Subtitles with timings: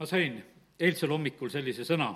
[0.00, 0.38] ma sain
[0.80, 2.14] eilsel hommikul sellise sõna,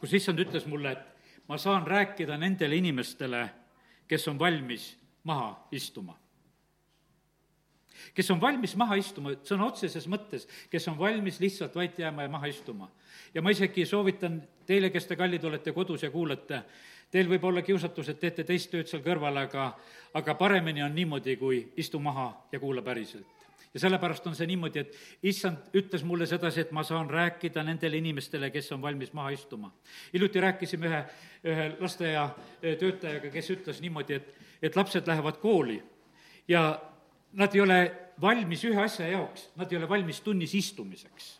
[0.00, 3.42] kus issand ütles mulle, et ma saan rääkida nendele inimestele,
[4.08, 4.94] kes on valmis
[5.28, 6.16] maha istuma.
[8.14, 12.28] kes on valmis maha istuma, sõna otseses mõttes, kes on valmis lihtsalt vait jääma ja
[12.28, 12.88] maha istuma.
[13.34, 16.62] ja ma isegi soovitan teile, kes te kallid olete kodus ja kuulate,
[17.10, 19.76] teil võib olla kiusatus, et teete teist tööd seal kõrval, aga,
[20.14, 23.41] aga paremini on niimoodi, kui istu maha ja kuula päriselt
[23.74, 27.96] ja sellepärast on see niimoodi, et issand ütles mulle sedasi, et ma saan rääkida nendele
[28.02, 29.72] inimestele, kes on valmis maha istuma.
[30.12, 31.02] hiljuti rääkisime ühe,
[31.44, 35.82] ühe lasteaiatöötajaga, kes ütles niimoodi, et, et lapsed lähevad kooli
[36.48, 36.80] ja
[37.32, 37.80] nad ei ole
[38.20, 41.38] valmis ühe asja jaoks, nad ei ole valmis tunnis istumiseks.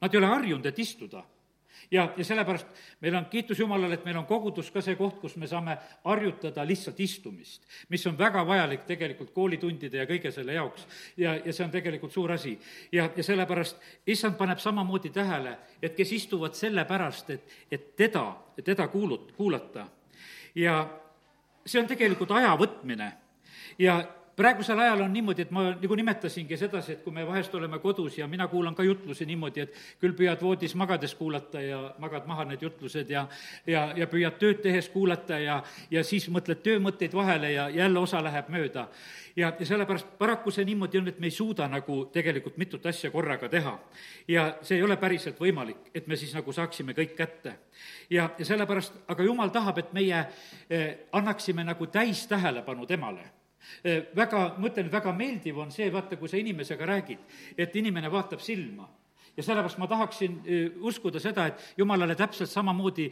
[0.00, 1.22] Nad ei ole harjunud, et istuda
[1.90, 2.66] ja, ja sellepärast
[3.00, 6.64] meil on, kiitus Jumalale, et meil on kogudus ka see koht, kus me saame harjutada
[6.66, 10.86] lihtsalt istumist, mis on väga vajalik tegelikult koolitundide ja kõige selle jaoks.
[11.16, 12.58] ja, ja see on tegelikult suur asi.
[12.92, 18.26] ja, ja sellepärast issand paneb samamoodi tähele, et kes istuvad sellepärast, et, et teda,
[18.64, 19.86] teda kuulut-, kuulata.
[20.54, 20.84] ja
[21.66, 23.12] see on tegelikult aja võtmine
[23.78, 24.00] ja
[24.38, 28.18] praegusel ajal on niimoodi, et ma nagu nimetasingi sedasi, et kui me vahest oleme kodus
[28.20, 32.44] ja mina kuulan ka jutlusi niimoodi, et küll püüad voodis magades kuulata ja magad maha
[32.52, 33.26] need jutlused ja
[33.66, 35.58] ja, ja püüad tööd tehes kuulata ja,
[35.90, 38.86] ja siis mõtled töömõtteid vahele ja jälle osa läheb mööda.
[39.36, 43.10] ja, ja sellepärast paraku see niimoodi on, et me ei suuda nagu tegelikult mitut asja
[43.10, 43.78] korraga teha.
[44.28, 47.56] ja see ei ole päriselt võimalik, et me siis nagu saaksime kõik kätte.
[48.10, 50.22] ja, ja sellepärast, aga jumal tahab, et meie
[50.70, 53.38] eh, annaksime nagu täistähelepanu temale
[54.16, 57.26] väga, ma ütlen, väga meeldiv on see, vaata, kui sa inimesega räägid,
[57.58, 58.88] et inimene vaatab silma
[59.38, 60.40] ja sellepärast ma tahaksin
[60.82, 63.06] uskuda seda, et jumalale täpselt samamoodi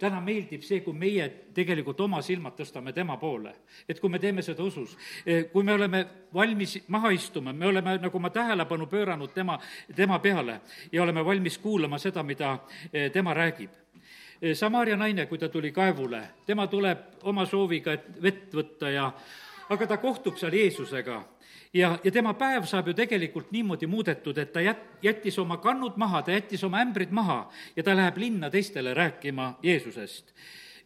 [0.00, 3.52] täna meeldib see, kui meie tegelikult oma silmad tõstame tema poole.
[3.88, 4.96] et kui me teeme seda usus,
[5.52, 9.60] kui me oleme valmis maha istuma, me oleme nagu oma tähelepanu pööranud tema,
[9.96, 10.60] tema peale
[10.92, 12.58] ja oleme valmis kuulama seda, mida
[13.12, 13.70] tema räägib.
[14.54, 19.12] Samaria naine, kui ta tuli kaevule, tema tuleb oma sooviga, et vett võtta ja
[19.70, 21.20] aga ta kohtub seal Jeesusega
[21.74, 25.98] ja, ja tema päev saab ju tegelikult niimoodi muudetud, et ta jät-, jättis oma kannud
[26.00, 27.44] maha, ta jättis oma ämbrid maha
[27.76, 30.34] ja ta läheb linna teistele rääkima Jeesusest.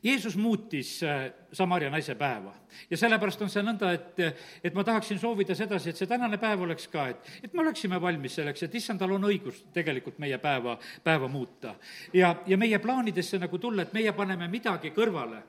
[0.05, 2.53] Jeesus muutis äh, Samaria naise päeva
[2.91, 4.21] ja sellepärast on see nõnda, et,
[4.61, 7.97] et ma tahaksin soovida sedasi, et see tänane päev oleks ka, et, et me oleksime
[8.03, 11.73] valmis selleks, et issand, tal on õigus tegelikult meie päeva, päeva muuta.
[12.13, 15.41] ja, ja meie plaanidesse nagu tulla, et meie paneme midagi kõrvale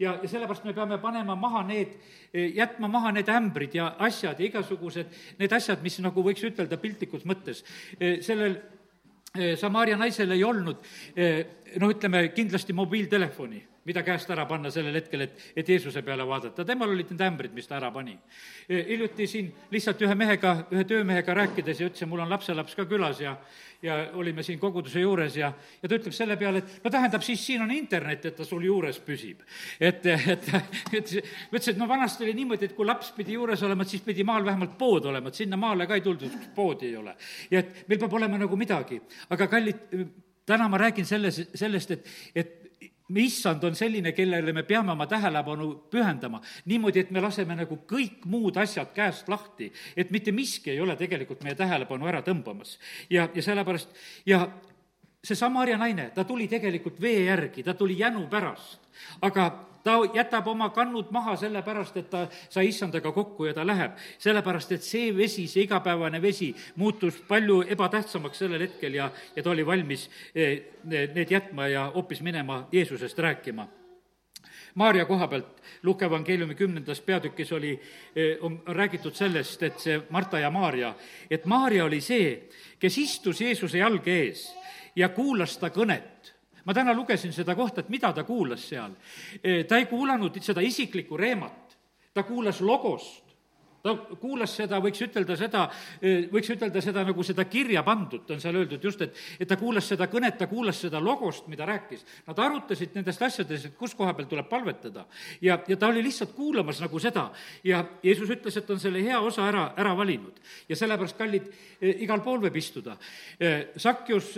[0.00, 1.94] ja, ja sellepärast me peame panema maha need,
[2.32, 7.26] jätma maha need ämbrid ja asjad ja igasugused need asjad, mis nagu võiks ütelda piltlikus
[7.28, 7.64] mõttes.
[8.24, 8.56] sellel
[9.36, 10.80] eh, Samaria naisel ei olnud
[11.16, 11.44] eh,
[11.76, 16.64] noh, ütleme kindlasti mobiiltelefoni mida käest ära panna sellel hetkel, et, et Jeesuse peale vaadata,
[16.68, 18.18] temal olid need ämbrid, mis ta ära pani.
[18.68, 23.22] hiljuti siin lihtsalt ühe mehega, ühe töömehega rääkides ja ütlesin, mul on lapselaps ka külas
[23.24, 23.36] ja
[23.82, 25.52] ja olime siin koguduse juures ja,
[25.82, 28.64] ja ta ütleb selle peale, et no tähendab, siis siin on internet, et ta sul
[28.66, 29.40] juures püsib.
[29.80, 30.48] et, et,
[30.98, 33.94] et ma ütlesin, et no vanasti oli niimoodi, et kui laps pidi juures olema, et
[33.94, 37.16] siis pidi maal vähemalt pood olema, et sinna maale ka ei tuldud, poodi ei ole.
[37.50, 39.00] ja et meil peab olema nagu midagi,
[39.32, 39.86] aga kallid,
[40.46, 42.59] täna ma räägin selles, sellest, et, et
[43.18, 46.40] issand on selline, kellele me peame oma tähelepanu pühendama.
[46.64, 50.96] niimoodi, et me laseme nagu kõik muud asjad käest lahti, et mitte miski ei ole
[50.96, 52.78] tegelikult meie tähelepanu ära tõmbamas.
[53.10, 53.88] ja, ja sellepärast,
[54.26, 54.46] ja
[55.24, 58.88] see Samaria naine, ta tuli tegelikult vee järgi, ta tuli jänu pärast,
[59.20, 63.92] aga ta jätab oma kannud maha sellepärast, et ta sai issandaga kokku ja ta läheb.
[64.18, 69.50] sellepärast, et see vesi, see igapäevane vesi muutus palju ebatähtsamaks sellel hetkel ja, ja ta
[69.50, 73.68] oli valmis eh, need jätma ja hoopis minema Jeesusest rääkima
[74.74, 77.80] Maarja koha pealt Luke evangeeliumi kümnendas peatükis oli,
[78.16, 80.94] eh, on räägitud sellest, et see Marta ja Maarja,
[81.30, 82.48] et Maarja oli see,
[82.78, 84.46] kes istus Jeesuse jalge ees
[84.96, 86.34] ja kuulas ta kõnet
[86.64, 88.94] ma täna lugesin seda kohta, et mida ta kuulas seal.
[89.42, 91.76] E, ta ei kuulanud seda isiklikku reemat,
[92.14, 93.30] ta kuulas logost,
[93.82, 95.62] ta kuulas seda, võiks ütelda seda,
[96.02, 99.56] e, võiks ütelda seda nagu seda kirja pandud, on seal öeldud just, et, et ta
[99.60, 102.04] kuulas seda kõnet, ta kuulas seda logost, mida rääkis.
[102.28, 105.06] Nad arutasid nendest asjadest, et kus koha peal tuleb palvetada.
[105.40, 107.30] ja, ja ta oli lihtsalt kuulamas nagu seda
[107.64, 110.36] ja Jeesus ütles, et on selle hea osa ära, ära valinud.
[110.68, 111.48] ja sellepärast, kallid,
[111.80, 112.98] e, igal pool võib istuda.
[113.80, 114.34] Sakjus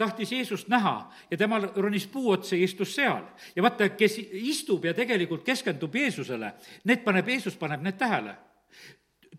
[0.00, 0.94] tahtis Jeesust näha
[1.30, 3.24] ja temal ronis puu otsa ja istus seal.
[3.56, 6.54] ja vaata, kes istub ja tegelikult keskendub Jeesusele,
[6.84, 8.36] need paneb, Jeesus paneb need tähele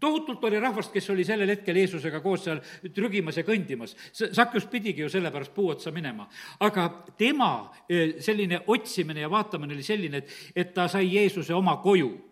[0.02, 2.62] tohutult oli rahvast, kes oli sellel hetkel Jeesusega koos seal
[2.96, 3.94] trügimas ja kõndimas.
[4.18, 6.26] Sakjus pidigi ju sellepärast puu otsa minema.
[6.60, 6.88] aga
[7.18, 12.31] tema eh, selline otsimine ja vaatamine oli selline, et, et ta sai Jeesuse oma koju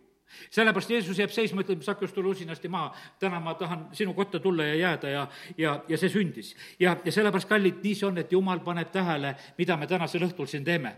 [0.49, 4.67] sellepärast Jeesus jääb seisma, ütleb Sakjus, tule usinasti maha, täna ma tahan sinu kotta tulla
[4.67, 5.27] ja jääda ja,
[5.57, 6.55] ja, ja see sündis.
[6.79, 10.47] ja, ja sellepärast, kallid, nii see on, et jumal paneb tähele, mida me tänasel õhtul
[10.47, 10.95] siin teeme.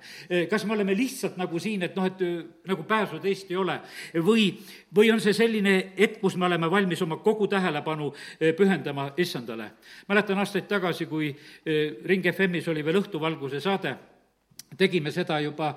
[0.50, 2.22] kas me oleme lihtsalt nagu siin, et noh, et
[2.68, 3.80] nagu pääsu teist ei ole
[4.16, 4.52] või,
[4.96, 9.72] või on see selline hetk, kus me oleme valmis oma kogu tähelepanu eh, pühendama issandale.
[10.08, 13.96] mäletan aastaid tagasi, kui eh, Ring FM-is oli veel õhtuvalguse saade,
[14.78, 15.76] tegime seda juba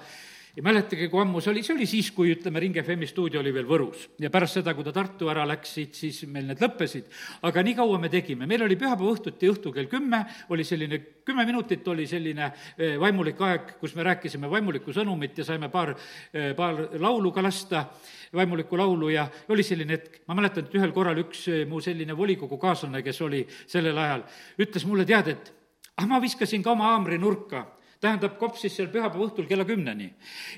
[0.54, 3.50] ei mäletagi, kui ammu see oli, see oli siis, kui ütleme, Ring FM-i stuudio oli
[3.54, 4.04] veel Võrus.
[4.22, 7.08] ja pärast seda, kui ta Tartu ära läks siit, siis meil need lõppesid.
[7.42, 10.22] aga nii kaua me tegime, meil oli pühapäeva õhtuti õhtu kell kümme,
[10.54, 15.48] oli selline, kümme minutit oli selline eh, vaimulik aeg, kus me rääkisime vaimulikku sõnumit ja
[15.50, 15.96] saime paar,
[16.30, 17.88] eh, paar laulu ka lasta,
[18.34, 22.14] vaimulikku laulu ja oli selline hetk, ma mäletan, et ühel korral üks eh, mu selline
[22.14, 24.28] volikogu kaaslane, kes oli sellel ajal,
[24.62, 25.54] ütles mulle, tead, et
[25.98, 27.66] ah, ma viskasin ka oma haamri nurka
[28.04, 30.10] tähendab, kopsis seal pühapäeva õhtul kella kümneni.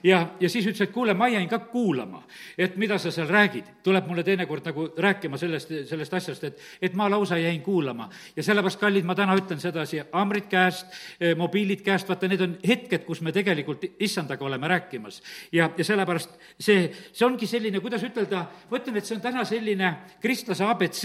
[0.04, 2.22] ja, ja siis ütles, et kuule, ma jäin ka kuulama,
[2.58, 3.64] et mida sa seal räägid.
[3.86, 8.08] tuleb mulle teinekord nagu rääkima sellest, sellest asjast, et, et ma lausa jäin kuulama.
[8.36, 10.86] ja sellepärast, kallid, ma täna ütlen sedasi, haamrid käest,
[11.20, 15.22] eh, mobiilid käest, vaata, need on hetked, kus me tegelikult issandaga oleme rääkimas.
[15.52, 19.44] ja, ja sellepärast see, see ongi selline, kuidas ütelda, ma ütlen, et see on täna
[19.44, 19.92] selline
[20.22, 21.02] kristlase abc.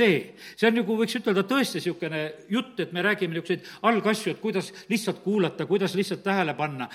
[0.55, 4.71] see on nagu, võiks ütelda, tõesti niisugune jutt, et me räägime niisuguseid algasju, et kuidas
[4.89, 6.89] lihtsalt kuulata, kuidas lihtsalt tähele panna.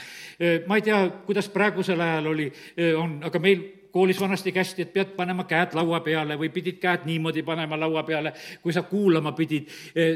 [0.67, 2.53] ma ei tea, kuidas praegusel ajal oli,
[2.97, 3.67] on, aga meil
[3.97, 8.03] koolis vanasti kästi, et pead panema käed laua peale või pidid käed niimoodi panema laua
[8.05, 9.71] peale, kui sa kuulama pidid.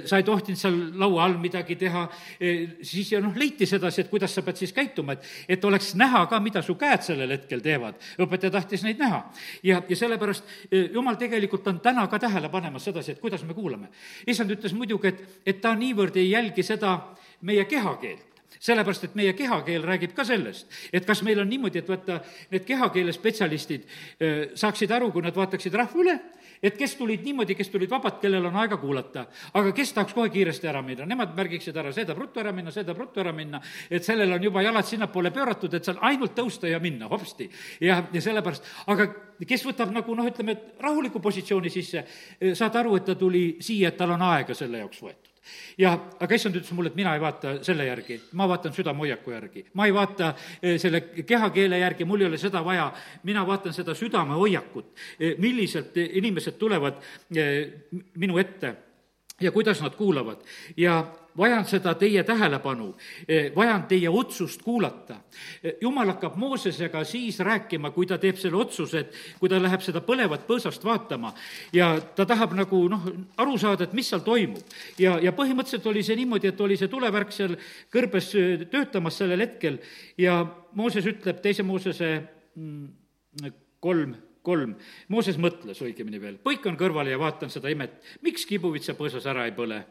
[0.04, 2.02] sa ei tohtinud seal laua all midagi teha,
[2.82, 5.24] siis ja noh, leiti sedasi, et kuidas sa pead siis käituma, et,
[5.56, 7.96] et oleks näha ka, mida su käed sellel hetkel teevad.
[8.20, 9.22] õpetaja tahtis neid näha.
[9.62, 10.44] ja, ja sellepärast
[10.92, 13.88] jumal tegelikult on täna ka tähele panemas sedasi, et kuidas me kuulame.
[14.26, 16.98] issand ütles muidugi, et, et ta niivõrd ei jälgi seda
[17.40, 21.88] meie kehakeelt sellepärast, et meie kehakeel räägib ka sellest, et kas meil on niimoodi, et
[21.88, 22.20] vaata,
[22.50, 23.86] need kehakeele spetsialistid
[24.58, 26.16] saaksid aru, kui nad vaataksid rahva üle,
[26.62, 29.24] et kes tulid niimoodi, kes tulid vabad, kellel on aega kuulata,
[29.56, 33.00] aga kes tahaks kohe kiiresti ära minna, nemad märgiksid ära, tahab ruttu ära minna, tahab
[33.00, 36.80] ruttu ära minna, et sellel on juba jalad sinnapoole pööratud, et seal ainult tõusta ja
[36.82, 37.48] minna hopsti.
[37.80, 39.08] ja, ja sellepärast, aga
[39.46, 42.04] kes võtab nagu noh, ütleme, et rahuliku positsiooni sisse,
[42.54, 45.29] saad aru, et ta tuli siia, et tal on aega selle jaoks võetud
[45.78, 49.64] ja, aga issand ütles mulle, et mina ei vaata selle järgi, ma vaatan südamehoiaku järgi.
[49.74, 52.90] ma ei vaata eh, selle kehakeele järgi, mul ei ole seda vaja,
[53.28, 57.00] mina vaatan seda südamehoiakut, eh, milliselt inimesed tulevad
[57.36, 57.72] eh,
[58.16, 58.74] minu ette
[59.40, 60.44] ja kuidas nad kuulavad.
[60.76, 61.04] ja
[61.38, 62.94] vajan seda teie tähelepanu,
[63.28, 65.16] eh, vajan teie otsust kuulata.
[65.62, 69.80] Eh, jumal hakkab Moosesega siis rääkima, kui ta teeb selle otsuse, et kui ta läheb
[69.80, 71.34] seda põlevat põõsast vaatama
[71.72, 73.02] ja ta tahab nagu noh,
[73.36, 74.62] aru saada, et mis seal toimub.
[74.98, 77.56] ja, ja põhimõtteliselt oli see niimoodi, et oli see tulevärk seal
[77.92, 79.78] kõrbes eh, töötamas sellel hetkel
[80.18, 82.22] ja Mooses ütleb teise Moosese
[82.56, 82.88] mm,
[83.80, 84.74] kolm kolm.
[85.12, 89.52] Mooses mõtles õigemini veel, põikan kõrvale ja vaatan seda imet, miks kibuvitsa põõsas ära ei
[89.52, 89.82] põle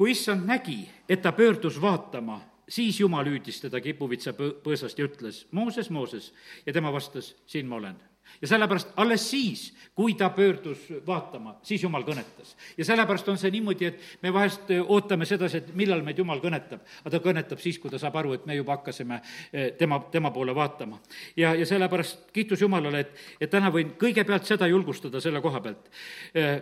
[0.00, 5.42] kui issand nägi, et ta pöördus vaatama, siis Jumal hüüdis teda kipuvitsa põõsast ja ütles,
[5.52, 6.30] Mooses, Mooses,
[6.64, 7.98] ja tema vastas, siin ma olen
[8.40, 9.64] ja sellepärast alles siis,
[9.94, 12.54] kui ta pöördus vaatama, siis Jumal kõnetas.
[12.78, 16.84] ja sellepärast on see niimoodi, et me vahest ootame sedasi, et millal meid Jumal kõnetab,
[17.02, 19.20] aga ta kõnetab siis, kui ta saab aru, et me juba hakkasime
[19.52, 21.00] eh, tema, tema poole vaatama.
[21.36, 25.90] ja, ja sellepärast kiitus Jumalale, et, et täna võin kõigepealt seda julgustada selle koha pealt.
[26.34, 26.56] Eh,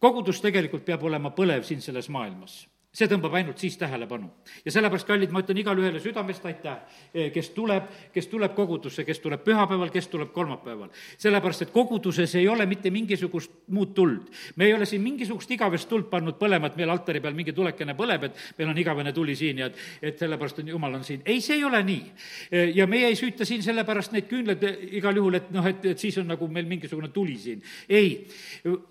[0.00, 2.62] kogudus tegelikult peab olema põlev siin selles maailmas
[2.92, 4.28] see tõmbab ainult siis tähelepanu.
[4.64, 6.76] ja sellepärast, kallid, ma ütlen igale ühele südamest aitäh,
[7.14, 10.90] eh, kes tuleb, kes tuleb kogudusse, kes tuleb pühapäeval, kes tuleb kolmapäeval.
[11.18, 14.28] sellepärast, et koguduses ei ole mitte mingisugust muud tuld.
[14.56, 17.94] me ei ole siin mingisugust igavest tuld pannud põlema, et meil altari peal mingi tulekene
[17.94, 21.22] põleb, et meil on igavene tuli siin ja et, et sellepärast on Jumal on siin.
[21.24, 22.12] ei, see ei ole nii.
[22.50, 25.84] Eh, ja meie ei süüta siin sellepärast neid küünlaid eh, igal juhul, et noh, et,
[25.86, 27.62] et siis on nagu meil mingisugune tuli siin.
[27.88, 28.28] ei,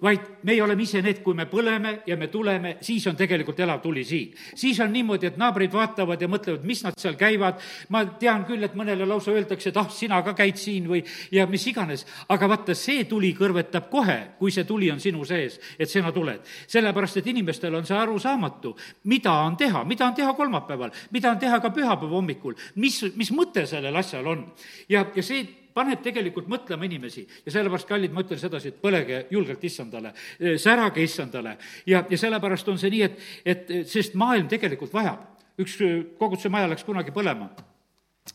[0.02, 3.78] vaid meie oleme ise need, kui me põleme ja me tuleme, siis on tegelikult elav
[3.78, 4.34] tuli tuli siin.
[4.56, 7.60] siis on niimoodi, et naabrid vaatavad ja mõtlevad, mis nad seal käivad,
[7.92, 11.46] ma tean küll, et mõnele lausa öeldakse, et ah, sina ka käid siin või ja
[11.52, 15.90] mis iganes, aga vaata, see tuli kõrvetab kohe, kui see tuli on sinu sees, et
[15.92, 16.40] sina tuled.
[16.72, 18.76] sellepärast, et inimestel on see arusaamatu,
[19.12, 23.32] mida on teha, mida on teha kolmapäeval, mida on teha ka pühapäeva hommikul, mis, mis
[23.36, 24.46] mõte sellel asjal on.
[24.90, 27.26] ja, ja see paneb tegelikult mõtlema inimesi.
[27.46, 30.14] Ja sellepärast, kallid, ma ütlen sedasi, et põlege julgelt issandale,
[30.62, 31.58] särage issandale.
[31.90, 35.28] Ja, ja sellepärast on see nii, et, et sest maailm tegelikult vajab.
[35.62, 35.78] üks
[36.18, 37.50] koguduse maja läks kunagi põlema.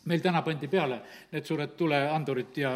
[0.07, 0.99] Meil täna pandi peale
[1.31, 2.73] need suured tuleandurid ja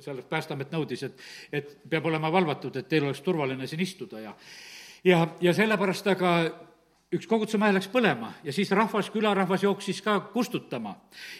[0.00, 1.18] seal Päästeamet nõudis, et,
[1.52, 4.32] et peab olema valvatud, et teil oleks turvaline siin istuda ja
[5.04, 6.30] ja, ja sellepärast aga
[7.14, 10.94] üks koguduse maja läks põlema ja siis rahvas, külarahvas jooksis ka kustutama.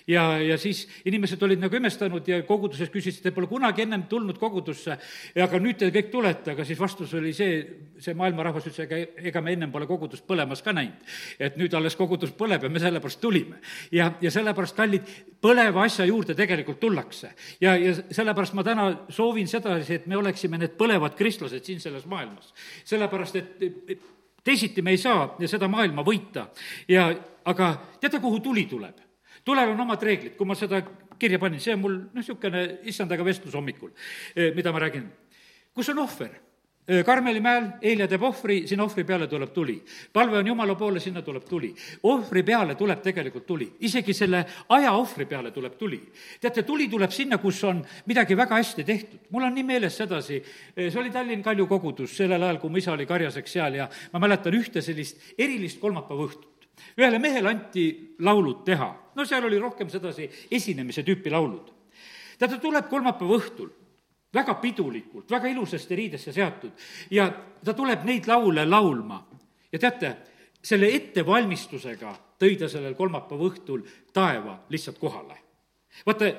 [0.07, 4.39] ja, ja siis inimesed olid nagu imestanud ja koguduses küsisid, te pole kunagi ennem tulnud
[4.39, 4.97] kogudusse,
[5.43, 7.59] aga nüüd te kõik tulete, aga siis vastus oli see,
[7.99, 9.01] see maailmarahvas ütles, ega,
[9.31, 11.15] ega me ennem pole kogudust põlemas ka näinud.
[11.39, 13.61] et nüüd alles kogudus põleb ja me sellepärast tulime.
[13.93, 15.11] ja, ja sellepärast, kallid,
[15.43, 17.35] põleva asja juurde tegelikult tullakse.
[17.61, 22.07] ja, ja sellepärast ma täna soovin sedasi, et me oleksime need põlevad kristlased siin selles
[22.07, 22.53] maailmas.
[22.85, 24.13] sellepärast, et
[24.45, 26.49] teisiti me ei saa seda maailma võita
[26.89, 27.09] ja,
[27.45, 27.71] aga
[28.01, 29.01] teate, kuhu tuli tuleb?
[29.45, 30.81] tulel on omad reeglid, kui ma seda
[31.21, 33.93] kirja panin, see on mul noh, niisugune issandaga vestlus hommikul,
[34.37, 35.09] eh, mida ma räägin.
[35.75, 36.33] kus on ohver?
[36.85, 39.79] Karmeli mäel Eelia teeb ohvri, sinna ohvri peale tuleb tuli.
[40.13, 41.75] palve on Jumala poole, sinna tuleb tuli.
[42.03, 46.01] ohvri peale tuleb tegelikult tuli, isegi selle aja ohvri peale tuleb tuli.
[46.41, 49.21] teate, tuli tuleb sinna, kus on midagi väga hästi tehtud.
[49.31, 50.43] mul on nii meeles sedasi,
[50.77, 54.21] see oli Tallinn Kalju kogudus sellel ajal, kui mu isa oli karjaseks seal ja ma
[54.21, 56.69] mäletan ühte sellist erilist kolmapäeva õhtut.
[57.01, 61.73] ühele mehele anti laulud teha, no seal oli rohkem sedasi esinemise tüüpi laulud.
[62.39, 63.73] teate, tuleb kolmapäeva õhtul
[64.35, 66.73] väga pidulikult, väga ilusasti riidesse seatud
[67.11, 67.31] ja
[67.65, 69.25] ta tuleb neid laule laulma.
[69.73, 70.17] ja teate,
[70.63, 75.39] selle ettevalmistusega tõi ta sellel kolmapäeva õhtul taeva lihtsalt kohale.
[76.07, 76.33] vaata,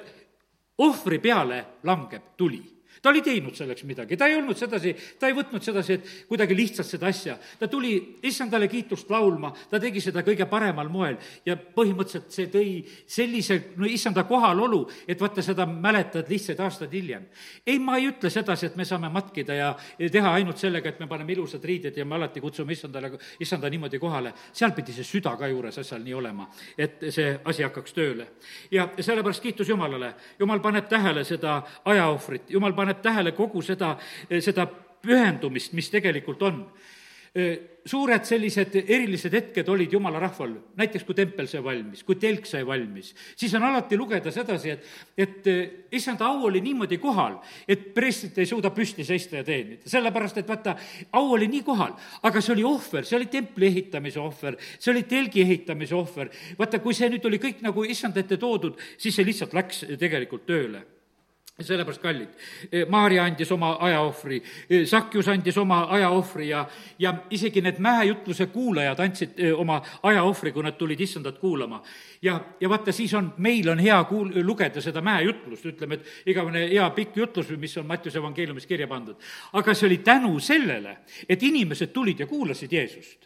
[0.77, 5.35] ohvri peale langeb tuli ta oli teinud selleks midagi, ta ei olnud sedasi, ta ei
[5.37, 7.37] võtnud sedasi, et kuidagi lihtsalt seda asja.
[7.59, 12.69] ta tuli issandale kiitust laulma, ta tegi seda kõige paremal moel ja põhimõtteliselt see tõi
[13.07, 17.25] sellise, no issanda kohalolu, et vaata, seda mäletad lihtsaid aastaid hiljem.
[17.65, 19.71] ei, ma ei ütle sedasi, et me saame matkida ja
[20.11, 23.99] teha ainult sellega, et me paneme ilusad riided ja me alati kutsume issandale, issanda niimoodi
[23.99, 24.33] kohale.
[24.53, 26.47] seal pidi see süda ka juures asjal nii olema,
[26.77, 28.27] et see asi hakkaks tööle.
[28.71, 33.95] ja sellepärast kiitus Jumalale, Jumal paneb tähele seda ajaohvrit, Jumal paneb paneb tähele kogu seda,
[34.29, 34.69] seda
[35.05, 36.61] pühendumist, mis tegelikult on.
[37.85, 42.63] Suured sellised erilised hetked olid jumala rahval, näiteks kui tempel sai valmis, kui telk sai
[42.65, 44.87] valmis, siis on alati lugeda sedasi, et,
[45.19, 45.49] et
[45.99, 47.35] issanda au oli niimoodi kohal,
[47.67, 50.77] et preestrid ei suuda püsti seista ja teenida, sellepärast et vaata,
[51.19, 51.93] au oli nii kohal,
[52.25, 56.79] aga see oli ohver, see oli templi ehitamise ohver, see oli telgi ehitamise ohver, vaata,
[56.79, 60.87] kui see nüüd oli kõik nagu issand ette toodud, siis see lihtsalt läks tegelikult tööle
[61.63, 62.29] sellepärast kallid.
[62.71, 66.65] Eh, Maarja andis oma ajaohvri, eh, Sakjus andis oma ajaohvri ja,
[67.00, 71.81] ja isegi need mäejutluse kuulajad andsid eh, oma ajaohvri, kui nad tulid issandat kuulama.
[72.21, 76.65] ja, ja vaata, siis on, meil on hea kuul-, lugeda seda mäejutlust, ütleme, et igavene
[76.69, 79.15] hea pikk jutlus, mis on Mattiuse evangeeliumis kirja pandud.
[79.53, 80.97] aga see oli tänu sellele,
[81.29, 83.25] et inimesed tulid ja kuulasid Jeesust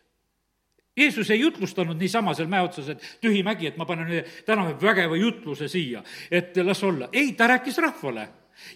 [1.00, 4.76] Jeesus ei jutlustanud niisama seal mäe otsas, et tühi mägi, et ma panen ühe tänava
[4.82, 7.10] vägeva jutluse siia, et las olla.
[7.14, 8.28] ei, ta rääkis rahvale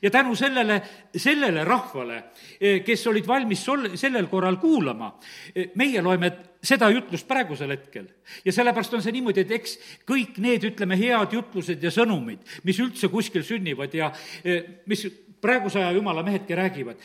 [0.01, 0.82] ja tänu sellele,
[1.15, 2.24] sellele rahvale,
[2.60, 5.13] e, kes olid valmis sol-, sellel korral kuulama,
[5.56, 6.32] e, meie loeme
[6.63, 8.08] seda jutlust praegusel hetkel.
[8.46, 9.77] ja sellepärast on see niimoodi, et eks
[10.08, 14.12] kõik need, ütleme, head jutlused ja sõnumid, mis üldse kuskil sünnivad ja
[14.44, 15.08] e, mis
[15.42, 17.01] praeguse aja jumala mehedki räägivad,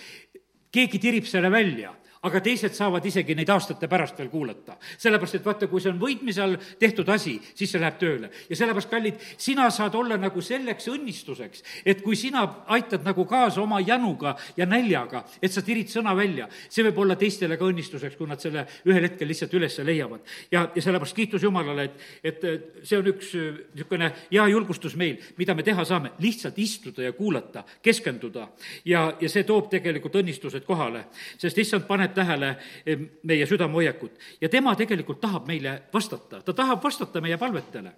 [0.73, 1.95] keegi tirib selle välja
[2.27, 4.77] aga teised saavad isegi neid aastate pärast veel kuulata.
[4.99, 8.31] sellepärast, et vaata, kui see on võitmise all tehtud asi, siis see läheb tööle.
[8.49, 12.45] ja sellepärast, kallid, sina saad olla nagu selleks õnnistuseks, et kui sina
[12.75, 17.17] aitad nagu kaasa oma januga ja näljaga, et sa tirid sõna välja, see võib olla
[17.17, 20.21] teistele ka õnnistuseks, kui nad selle ühel hetkel lihtsalt üles leiavad.
[20.51, 21.91] ja, ja sellepärast kiitus Jumalale,
[22.23, 26.59] et, et see on üks äh, niisugune hea julgustus meil, mida me teha saame, lihtsalt
[26.59, 28.49] istuda ja kuulata, keskenduda
[28.85, 31.07] ja, ja see toob tegelikult õnnistused kohale,
[31.39, 36.53] sest issand paneb paneb tähele eh, meie südamehoiakut ja tema tegelikult tahab meile vastata, ta
[36.53, 37.93] tahab vastata meie palvetele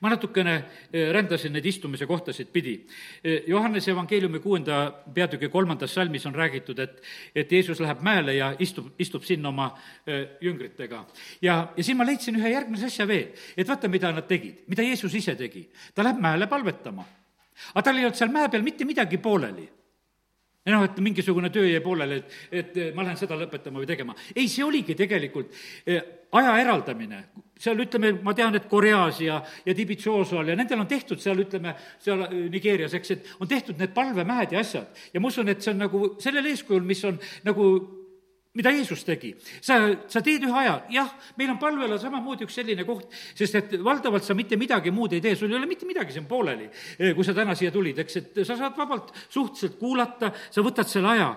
[0.00, 0.54] ma natukene
[0.92, 2.74] eh, rändasin neid istumise kohtasid pidi.
[3.22, 7.02] Eh, Johannese evangeeliumi kuuenda peatüki kolmandas salmis on räägitud, et,
[7.34, 9.70] et Jeesus läheb mäele ja istub, istub sinna oma
[10.40, 11.04] jüngritega.
[11.42, 14.82] ja, ja siin ma leidsin ühe järgmise asja veel, et vaata, mida nad tegid, mida
[14.82, 15.68] Jeesus ise tegi.
[15.94, 17.06] ta läheb mäele palvetama.
[17.74, 19.68] aga tal ei olnud seal mäe peal mitte midagi pooleli
[20.64, 24.14] ja noh, et mingisugune töö jäi pooleli, et, et ma lähen seda lõpetama või tegema.
[24.34, 25.52] ei, see oligi tegelikult
[25.86, 26.00] eh,
[26.32, 27.24] aja eraldamine.
[27.64, 31.74] seal ütleme, ma tean, et Koreas ja, ja Tibitsoosol ja nendel on tehtud seal, ütleme,
[32.02, 35.04] seal eh, Nigeerias, eks, et on tehtud need palvemäed ja asjad.
[35.12, 37.68] ja ma usun, et see on nagu sellel eeskujul, mis on nagu
[38.54, 39.34] mida Jeesus tegi.
[39.60, 43.76] sa, sa teed ühe aja, jah, meil on palvel samamoodi üks selline koht, sest et
[43.82, 47.12] valdavalt sa mitte midagi muud ei tee, sul ei ole mitte midagi siin pooleli, eh,
[47.16, 51.14] kui sa täna siia tulid, eks, et sa saad vabalt suhteliselt kuulata, sa võtad selle
[51.16, 51.30] aja.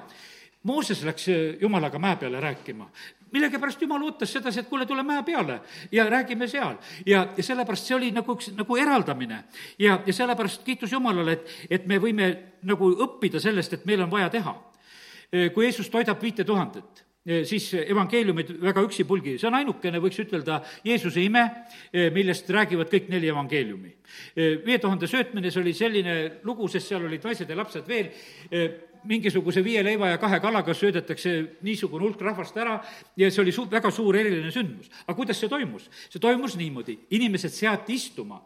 [0.67, 2.89] Mooses läks eh, Jumalaga mäe peale rääkima
[3.27, 5.57] millegipärast jumal ootas sedasi, et kuule, tule mäe peale
[5.91, 6.77] ja räägime seal.
[7.05, 9.41] ja, ja sellepärast see oli nagu üks, nagu eraldamine.
[9.79, 12.29] ja, ja sellepärast kiitus Jumalale, et, et me võime
[12.63, 14.55] nagu õppida sellest, et meil on vaja teha.
[15.31, 20.61] Eh, kui Jeesus toidab viite tuhandet siis evangeeliumid väga üksipulgi, see on ainukene, võiks ütelda,
[20.87, 21.43] Jeesuse ime,
[22.15, 23.93] millest räägivad kõik neli evangeeliumi.
[24.65, 26.17] viie tuhande söötmine, see oli selline
[26.47, 28.11] lugu, sest seal olid naised ja lapsed veel,
[29.07, 31.33] mingisuguse viie leiva ja kahe kalaga söödetakse
[31.65, 32.77] niisugune hulk rahvast ära
[33.17, 34.89] ja see oli su-, väga suur eriline sündmus.
[35.05, 35.89] aga kuidas see toimus?
[36.09, 38.41] see toimus niimoodi, inimesed seati istuma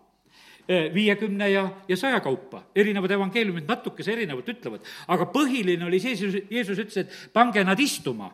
[0.94, 2.64] viiekümne ja, ja saja kaupa.
[2.76, 6.16] erinevad evangeeliumid natukese erinevalt ütlevad, aga põhiline oli see,
[6.50, 8.32] Jeesus ütles, et pange nad istuma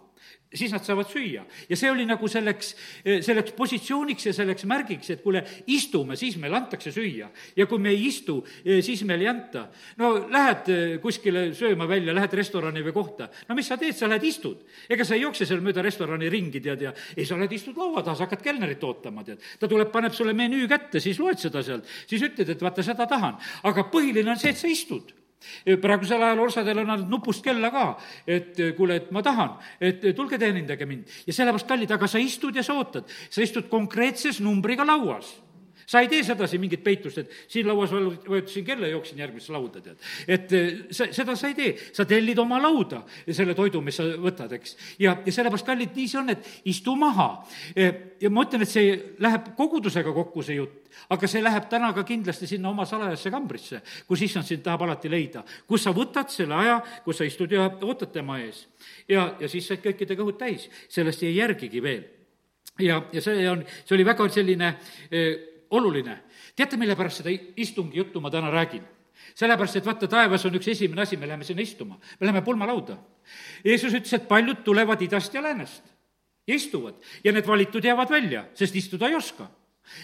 [0.53, 1.43] siis nad saavad süüa.
[1.69, 2.73] ja see oli nagu selleks,
[3.03, 7.29] selleks positsiooniks ja selleks märgiks, et kuule, istume, siis meile antakse süüa.
[7.55, 9.67] ja kui me ei istu, siis meile ei anta.
[9.97, 10.71] no lähed
[11.03, 14.63] kuskile sööma välja, lähed restorani või kohta, no mis sa teed, sa lähed istud.
[14.89, 18.03] ega sa ei jookse seal mööda restorani ringi, tead, ja ei, sa lähed, istud laua
[18.03, 19.43] taha, sa hakkad kelnerit ootama, tead.
[19.59, 23.07] ta tuleb, paneb sulle menüü kätte, siis loed seda sealt, siis ütled, et vaata, seda
[23.09, 23.35] tahan.
[23.67, 25.16] aga põhiline on see, et sa istud
[25.81, 27.87] praegusel ajal osadel on ainult nupust kella ka,
[28.27, 31.17] et kuule, et ma tahan, et tulge teenindage mind.
[31.27, 35.35] ja sellepärast, kallid, aga sa istud ja sa ootad, sa istud konkreetses numbriga lauas
[35.87, 39.81] sa ei tee sedasi mingit peitust, et siin lauas vajutasin kella ja jooksin järgmisse lauda,
[39.81, 40.07] tead.
[40.27, 40.55] et
[40.91, 44.75] sa, seda sa ei tee, sa tellid oma lauda selle toidu, mis sa võtad, eks.
[44.99, 47.29] ja, ja sellepärast, kallid, nii see on, et istu maha.
[47.75, 52.03] ja ma ütlen, et see läheb kogudusega kokku, see jutt aga see läheb täna ka
[52.07, 56.57] kindlasti sinna oma salajasse kambrisse, kus issand sind tahab alati leida, kus sa võtad selle
[56.57, 58.65] aja, kus sa istud ja ootad tema ees.
[59.07, 62.03] ja, ja siis said kõikide kõhud täis, sellest jäi järgigi veel.
[62.79, 64.73] ja, ja see on, see oli väga selline
[65.11, 66.17] eh, oluline.
[66.55, 68.83] teate, mille pärast seda istungi juttu ma täna räägin?
[69.35, 72.97] sellepärast, et vaata, taevas on üks esimene asi, me läheme sinna istuma, me läheme pulmalauda.
[73.65, 75.83] Jeesus ütles, et paljud tulevad idast ja läänest
[76.47, 79.49] ja istuvad ja need valitud jäävad välja, sest istuda ei oska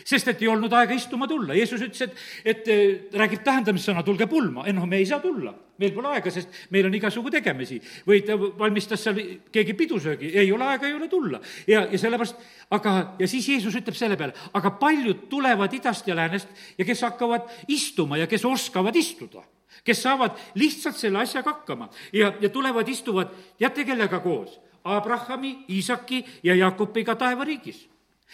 [0.06, 2.82] sest et ei olnud aega istuma tulla, Jeesus ütles, et, et äh,
[3.20, 6.88] räägib tähendamissõna, tulge pulma, ei noh, me ei saa tulla, meil pole aega, sest meil
[6.88, 7.80] on igasugu tegemisi.
[8.08, 9.20] või ta valmistas seal
[9.52, 11.42] keegi pidusöögi, ei ole aega, ei ole tulla.
[11.68, 12.40] ja, ja sellepärast,
[12.72, 16.48] aga, ja siis Jeesus ütleb selle peale, aga paljud tulevad idast ja läänest
[16.78, 19.44] ja kes hakkavad istuma ja kes oskavad istuda.
[19.84, 21.90] Kes saavad lihtsalt selle asjaga hakkama.
[22.14, 24.60] Ja, ja tulevad, istuvad, teate kellega koos?
[24.84, 27.90] Abrahami, Iisaki ja Jakobiga taevariigis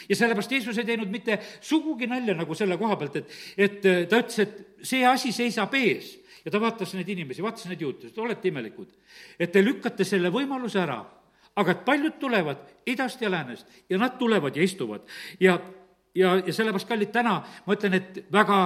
[0.10, 4.01] ja sellepärast Jeesus ei teinud mitte sugugi nalja nagu selle koha pealt, et, et äh,
[4.09, 6.18] ta ütles, et see asi seisab ees.
[6.46, 8.94] ja ta vaatas neid inimesi, vaatas neid juute, et olete imelikud,
[9.40, 11.01] et te lükkate selle võimaluse ära,
[11.59, 15.03] aga et paljud tulevad idast ja läänest ja nad tulevad ja istuvad.
[15.40, 15.57] Ja
[16.16, 18.59] ja, ja sellepärast, kallid, täna ma ütlen, et väga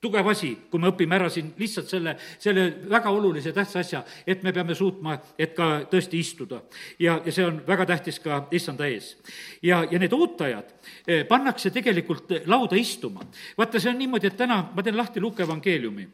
[0.00, 4.44] tugev asi, kui me õpime ära siin lihtsalt selle, selle väga olulise tähtsa asja, et
[4.46, 6.62] me peame suutma, et ka tõesti istuda.
[6.98, 9.16] ja, ja see on väga tähtis ka issanda ees.
[9.62, 10.70] ja, ja need ootajad
[11.06, 13.26] eh, pannakse tegelikult lauda istuma.
[13.58, 16.08] vaata, see on niimoodi, et täna ma teen lahti Luuke evangeeliumi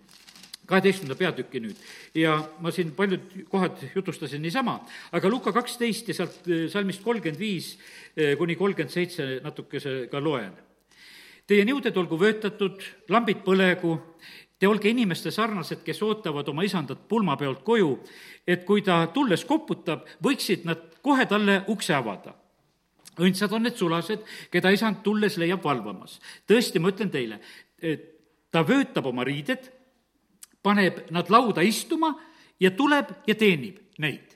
[0.66, 1.80] kaheteistkümnenda peatüki nüüd
[2.16, 4.78] ja ma siin paljud kohad jutustasin niisama,
[5.12, 7.74] aga Luka kaksteist ja sealt eh, salmist kolmkümmend viis
[8.16, 10.54] eh, kuni kolmkümmend seitse natukese ka loen
[11.46, 12.80] Teie niuded olgu vöötatud,
[13.12, 13.98] lambid põlegu,
[14.58, 17.90] te olge inimeste sarnased, kes ootavad oma isandat pulmapeolt koju,
[18.48, 22.34] et kui ta tulles koputab, võiksid nad kohe talle ukse avada.
[23.20, 26.20] õndsad on need sulased, keda isand tulles leiab valvamas.
[26.48, 27.40] tõesti, ma ütlen teile,
[28.50, 29.70] ta vöötab oma riided,
[30.62, 32.14] paneb nad lauda istuma
[32.58, 34.33] ja tuleb ja teenib neid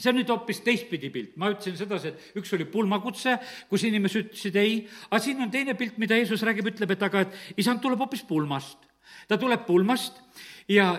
[0.00, 3.36] see on nüüd hoopis teistpidi pilt, ma ütlesin sedasi, et üks oli pulmakutse,
[3.70, 7.26] kus inimesed ütlesid ei, aga siin on teine pilt, mida Jeesus räägib, ütleb, et aga
[7.26, 8.88] et isand tuleb hoopis pulmast.
[9.28, 10.20] ta tuleb pulmast
[10.68, 10.92] ja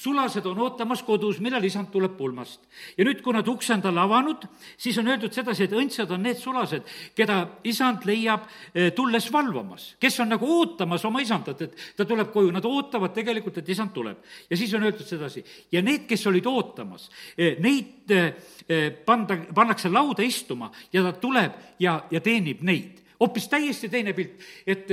[0.00, 2.62] sulased on ootamas kodus, millal isand tuleb pulmast.
[2.96, 4.46] ja nüüd, kui nad ukse on talle avanud,
[4.80, 6.86] siis on öeldud sedasi, et õndsad on need sulased,
[7.16, 12.32] keda isand leiab eh, tulles valvamas, kes on nagu ootamas oma isandat, et ta tuleb
[12.32, 14.22] koju, nad ootavad tegelikult, et isand tuleb.
[14.50, 19.92] ja siis on öeldud sedasi, ja need, kes olid ootamas, eh, neid eh, panda, pannakse
[19.92, 23.04] lauda istuma ja ta tuleb ja, ja teenib neid.
[23.20, 24.88] hoopis täiesti teine pilt, et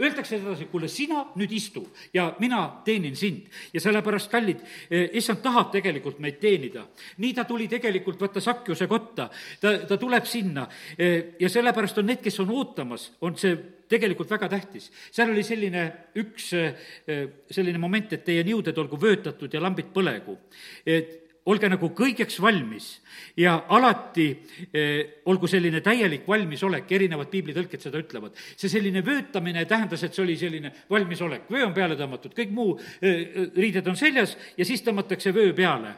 [0.00, 1.82] Öeldakse edasi, kuule, sina nüüd istu
[2.14, 3.46] ja mina teenin sind.
[3.72, 4.60] ja sellepärast, kallid,
[4.90, 6.86] eh, issand tahab tegelikult meid teenida.
[7.18, 9.28] nii ta tuli tegelikult, vaata, Sakjuse kotta,
[9.60, 13.56] ta, ta tuleb sinna eh, ja sellepärast on need, kes on ootamas, on see
[13.88, 14.90] tegelikult väga tähtis.
[15.10, 15.86] seal oli selline
[16.16, 16.74] üks eh,
[17.50, 20.38] selline moment, et teie niuded olgu vöötatud ja lambid põlegu.
[20.86, 22.90] et olge nagu kõigeks valmis.
[23.40, 24.26] Ja alati
[24.72, 28.36] eh, olgu selline täielik valmisolek, erinevad piiblitõlked seda ütlevad.
[28.56, 32.78] see selline vöötamine tähendas, et see oli selline valmisolek, vöö on peale tõmmatud, kõik muu
[33.00, 35.96] eh, riided on seljas ja siis tõmmatakse vöö peale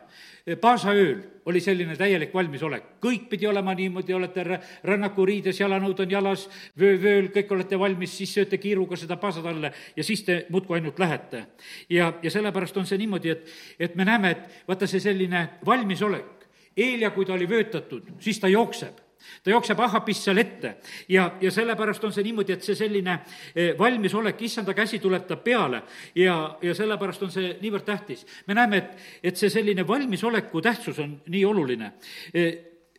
[0.61, 4.45] Paasaööl oli selline täielik valmisolek, kõik pidi olema niimoodi, olete
[4.87, 10.07] rännakuriides, jalanõud on jalas, vöö vööl, kõik olete valmis, siis sööte kiiruga seda paasatalle ja
[10.07, 11.47] siis te muudkui ainult lähete.
[11.89, 16.43] ja, ja sellepärast on see niimoodi, et, et me näeme, et vaata, see selline valmisolek
[16.77, 19.02] Eelia, kui ta oli vöötatud, siis ta jookseb
[19.45, 20.75] ta jookseb ahapist seal ette
[21.09, 23.19] ja, ja sellepärast on see niimoodi, et see selline
[23.55, 25.83] eh, valmisolek, issanda käsi tuleb ta peale
[26.19, 28.27] ja, ja sellepärast on see niivõrd tähtis.
[28.47, 31.93] me näeme, et, et see selline valmisoleku tähtsus on nii oluline.
[32.35, 32.53] Eh,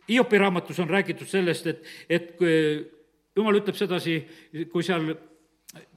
[0.10, 2.82] Hiopi raamatus on räägitud sellest, et, et eh,
[3.36, 4.18] jumal ütleb sedasi,
[4.72, 5.14] kui seal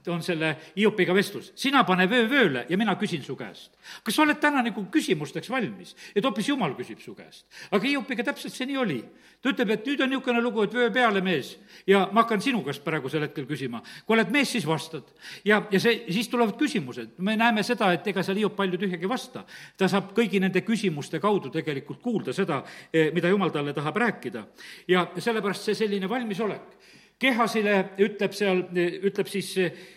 [0.07, 3.71] on selle Hiopiga vestlus, sina pane vöö vööle ja mina küsin su käest.
[4.03, 7.45] kas sa oled täna nagu küsimusteks valmis, et hoopis Jumal küsib su käest?
[7.71, 8.99] aga Hiopiga täpselt see nii oli.
[9.41, 12.63] ta ütleb, et nüüd on niisugune lugu, et vöö peale, mees, ja ma hakkan sinu
[12.65, 13.81] käest praegusel hetkel küsima.
[14.05, 15.03] kui oled mees, siis vastad.
[15.45, 17.17] ja, ja see, siis tulevad küsimused.
[17.17, 19.45] me näeme seda, et ega seal Hiop palju tühjagi ei vasta.
[19.77, 22.63] ta saab kõigi nende küsimuste kaudu tegelikult kuulda seda,
[22.93, 24.47] eh, mida Jumal talle tahab rääkida.
[24.87, 26.77] ja sellepärast see selline valmisolek
[27.17, 28.61] Kehasile ütleb seal,
[29.09, 29.55] ütleb siis,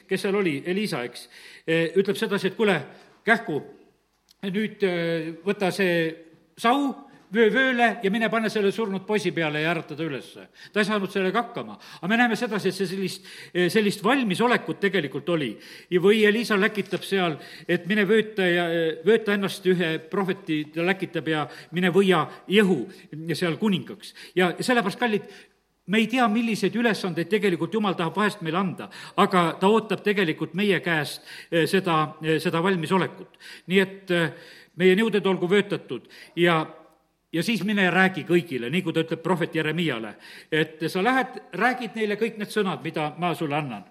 [0.09, 1.26] kes seal oli, Elisa, eks,
[2.00, 2.78] ütleb sedasi, et kuule,
[3.28, 3.61] kähku,
[4.48, 6.09] nüüd äh, võta see
[6.61, 6.94] sau,
[7.30, 10.48] vöö vööle ja mine pane selle surnud poisi peale ja ärata ta ülesse.
[10.72, 11.76] ta ei saanud sellega hakkama.
[12.00, 13.28] aga me näeme sedasi, et see sellist,
[13.70, 15.52] sellist valmisolekut tegelikult oli.
[16.02, 17.37] või Elisa läkitab seal,
[17.68, 18.66] et mine vööta ja,
[19.06, 22.88] vööta ennast ühe prohveti, ta läkitab ja mine võia Jehu
[23.35, 24.14] seal kuningaks.
[24.35, 25.30] ja sellepärast, kallid,
[25.90, 30.55] me ei tea, milliseid ülesandeid tegelikult Jumal tahab vahest meile anda, aga ta ootab tegelikult
[30.59, 33.38] meie käest eh, seda, eh, seda valmisolekut.
[33.66, 34.29] nii et eh,
[34.79, 36.62] meie nõuded olgu vöötatud ja
[37.33, 40.16] ja siis mine ja räägi kõigile, nii kui ta ütleb prohvet Jeremiale,
[40.50, 43.85] et sa lähed, räägid neile kõik need sõnad, mida ma sulle annan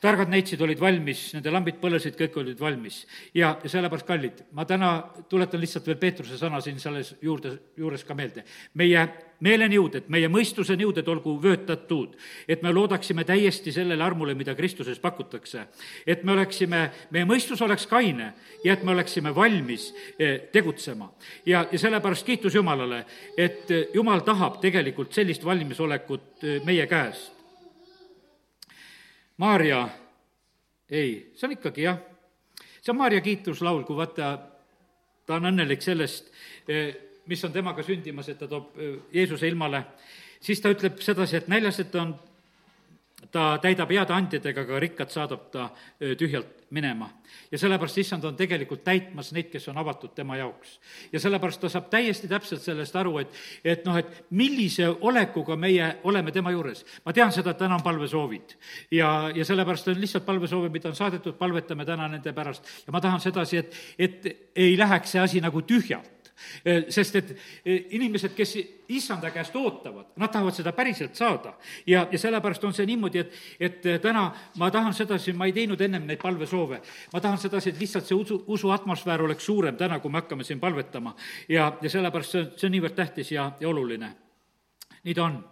[0.00, 3.04] targad neitsid olid valmis, nende lambid põlesid, kõik olid valmis.
[3.34, 4.92] ja, ja sellepärast, kallid, ma täna
[5.28, 8.44] tuletan lihtsalt veel Peetruse sõna siin selles juurde, juures ka meelde.
[8.74, 9.06] meie
[9.40, 12.14] meeleniuded, meie mõistuse niuded olgu vöötatud,
[12.48, 15.66] et me loodaksime täiesti sellele armule, mida Kristuses pakutakse.
[16.06, 18.32] et me oleksime, meie mõistus oleks kaine
[18.64, 21.12] ja et me oleksime valmis eh, tegutsema.
[21.46, 23.04] ja, ja sellepärast kiitus Jumalale,
[23.36, 27.35] et Jumal tahab tegelikult sellist valmisolekut eh, meie käest
[29.36, 29.88] Maarja,
[30.90, 31.98] ei, see on ikkagi jah,
[32.80, 34.30] see on Maarja kiituslaul, kui vaata,
[35.28, 36.30] ta on õnnelik sellest,
[36.68, 36.94] eh,
[37.28, 39.82] mis on temaga sündimas, et ta toob eh, Jeesuse ilmale,
[40.40, 42.14] siis ta ütleb sedasi, et näljased on
[43.32, 47.10] ta täidab heade andjadega, aga rikkad saadab ta tühjalt minema.
[47.50, 50.80] ja sellepärast issand on tegelikult täitmas neid, kes on avatud tema jaoks.
[51.12, 55.96] ja sellepärast ta saab täiesti täpselt sellest aru, et, et noh, et millise olekuga meie
[56.04, 56.84] oleme tema juures.
[57.04, 58.56] ma tean seda, et täna on palvesoovid
[58.90, 63.00] ja, ja sellepärast on lihtsalt palvesoovid, mida on saadetud, palvetame täna nende pärast ja ma
[63.00, 66.15] tahan sedasi, et, et ei läheks see asi nagu tühjalt
[66.96, 67.30] sest et
[67.64, 68.56] eh, inimesed, kes
[68.92, 71.54] issanda käest ootavad, nad tahavad seda päriselt saada.
[71.86, 75.54] ja, ja sellepärast on see niimoodi, et, et eh, täna ma tahan sedasi, ma ei
[75.56, 76.80] teinud ennem neid palvesoove,
[77.12, 80.44] ma tahan sedasi, et lihtsalt see usu, usu atmosfäär oleks suurem täna, kui me hakkame
[80.44, 81.16] siin palvetama.
[81.48, 84.14] ja, ja sellepärast see on, see on niivõrd tähtis ja, ja oluline.
[85.04, 85.42] nii ta on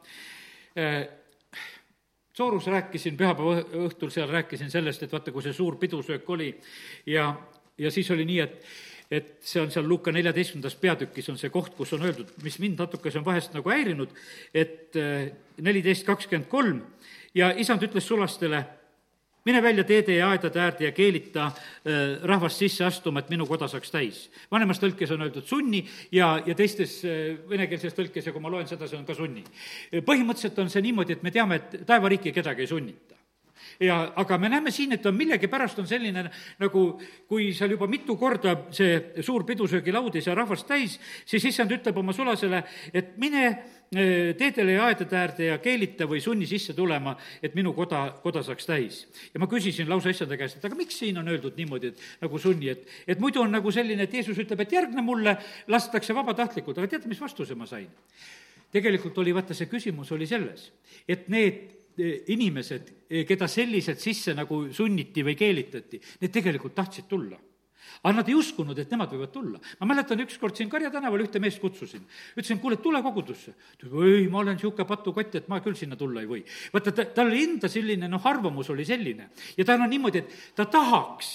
[2.34, 6.48] Soorus rääkisin, pühapäeva õhtul seal rääkisin sellest, et vaata, kui see suur pidusöök oli
[7.06, 7.28] ja,
[7.78, 8.64] ja siis oli nii, et
[9.10, 12.80] et see on seal Luuka neljateistkümnendas peatükis on see koht, kus on öeldud, mis mind
[12.80, 14.14] natukese on vahest nagu häirinud,
[14.54, 15.28] et äh,
[15.62, 16.80] neliteist kakskümmend kolm
[17.36, 18.62] ja isand ütles sulastele,
[19.44, 23.68] mine välja teede ja aedade äärde ja keelita äh, rahvast sisse astuma, et minu koda
[23.68, 24.28] saaks täis.
[24.50, 28.70] vanemas tõlkes on öeldud sunni ja, ja teistes äh, venekeelses tõlkes ja kui ma loen
[28.70, 29.44] seda, see on ka sunni.
[29.92, 33.23] põhimõtteliselt on see niimoodi, et me teame, et taevariiki kedagi ei sunnita
[33.80, 36.24] ja aga me näeme siin, et on millegipärast on selline
[36.60, 36.84] nagu,
[37.28, 41.98] kui seal juba mitu korda see suur pidusöögilaud ei saa rahvast täis, siis issand ütleb
[42.00, 42.62] oma sulasele,
[42.94, 47.74] et mine eh, teedele ja aedade äärde ja keelita või sunni sisse tulema, et minu
[47.76, 49.04] koda, koda saaks täis.
[49.34, 52.38] ja ma küsisin lausa issanda käest, et aga miks siin on öeldud niimoodi, et nagu
[52.38, 55.36] sunni, et, et muidu on nagu selline, et Jeesus ütleb, et järgne mulle,
[55.68, 57.90] lastakse vabatahtlikult, aga teate, mis vastuse ma sain?
[58.74, 60.72] tegelikult oli, vaata, see küsimus oli selles,
[61.06, 67.38] et need inimesed, eh, keda selliselt sisse nagu sunniti või keelitati, need tegelikult tahtsid tulla
[68.04, 69.60] aga nad ei uskunud, et nemad võivad tulla.
[69.80, 72.04] ma mäletan, ükskord siin Karja tänaval ühte meest kutsusin.
[72.36, 73.54] ütlesin, kuule, tule kogudusse.
[73.78, 76.42] ta ütles, ei, ma olen niisugune patukott, et ma küll sinna tulla ei või.
[76.72, 79.30] vaata, ta, tal enda selline noh, arvamus oli selline.
[79.56, 81.32] ja tal on niimoodi, et ta tahaks,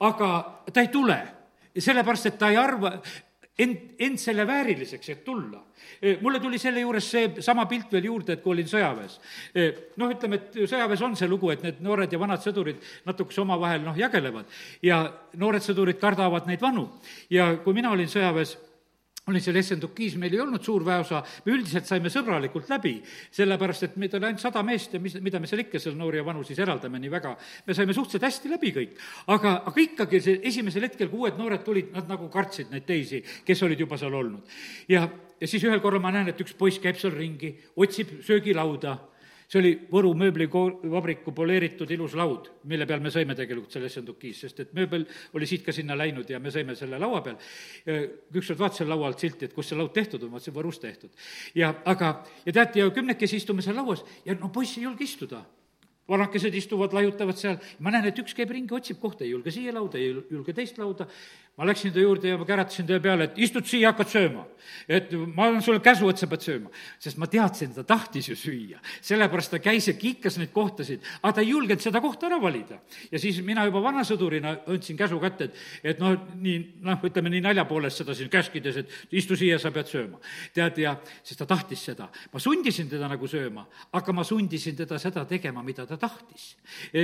[0.00, 0.30] aga
[0.72, 1.18] ta ei tule.
[1.76, 2.96] sellepärast, et ta ei arva,
[3.58, 5.64] end, end selle vääriliseks, et tulla
[6.20, 9.18] mulle tuli selle juures seesama pilt veel juurde, et kui olin sõjaväes.
[10.00, 13.84] noh, ütleme, et sõjaväes on see lugu, et need noored ja vanad sõdurid natukese omavahel
[13.84, 14.48] noh, jagelevad
[14.86, 15.02] ja
[15.40, 16.88] noored sõdurid kardavad neid vanu.
[17.30, 18.56] ja kui mina olin sõjaväes,
[19.30, 22.96] olin seal Essendukis, meil ei olnud suur väeosa, me üldiselt saime sõbralikult läbi,
[23.36, 26.20] sellepärast et meid oli ainult sada meest ja mis, mida me seal ikka seal noori
[26.20, 27.36] ja vanu siis eraldame nii väga.
[27.66, 28.96] me saime suhteliselt hästi läbi kõik,
[29.34, 33.22] aga, aga ikkagi see esimesel hetkel, kui uued noored tulid, nad nagu kartsid neid teisi,
[33.46, 34.56] kes olid juba seal olnud.
[34.88, 35.08] ja,
[35.40, 38.98] ja siis ühel korral ma näen, et üks poiss käib seal ringi, otsib söögilauda
[39.50, 44.62] see oli Võru mööblivabriku poleeritud ilus laud, mille peal me sõime tegelikult selle Essendukis, sest
[44.62, 47.38] et mööbel oli siit ka sinna läinud ja me sõime selle laua peal.
[48.30, 51.10] ükskord vaatasin laua alt silti, et kus see laud tehtud on, vaatasin Võrus tehtud.
[51.54, 52.12] ja aga,
[52.46, 55.42] ja teate, ja kümnekesi istume seal lauas ja no poiss ei julge istuda
[56.10, 59.74] vanakesed istuvad, laiutavad seal, ma näen, et üks käib ringi, otsib kohta, ei julge siia
[59.74, 61.06] lauda, ei julge teist lauda.
[61.60, 64.46] Ma läksin ta juurde ja ma käratasin ta peale, et istud siia, hakkad sööma.
[64.88, 66.70] et ma annan sulle käsu, et sa pead sööma.
[66.98, 68.78] sest ma teadsin, ta tahtis ju süüa.
[69.02, 72.78] sellepärast ta käis ja kiikas neid kohtasid, aga ta ei julgenud seda kohta ära valida.
[73.12, 77.42] ja siis mina juba vanasõdurina andsin käsu kätte, et, et noh, nii, noh, ütleme nii
[77.44, 80.16] nalja poolest seda siin käskides, et istu siia, sa pead sööma.
[80.54, 82.08] tead, ja siis ta tahtis seda.
[82.32, 86.56] ma sundisin teda nagu sööma, aga ma sundisin teda seda tegema, mida ta tahtis.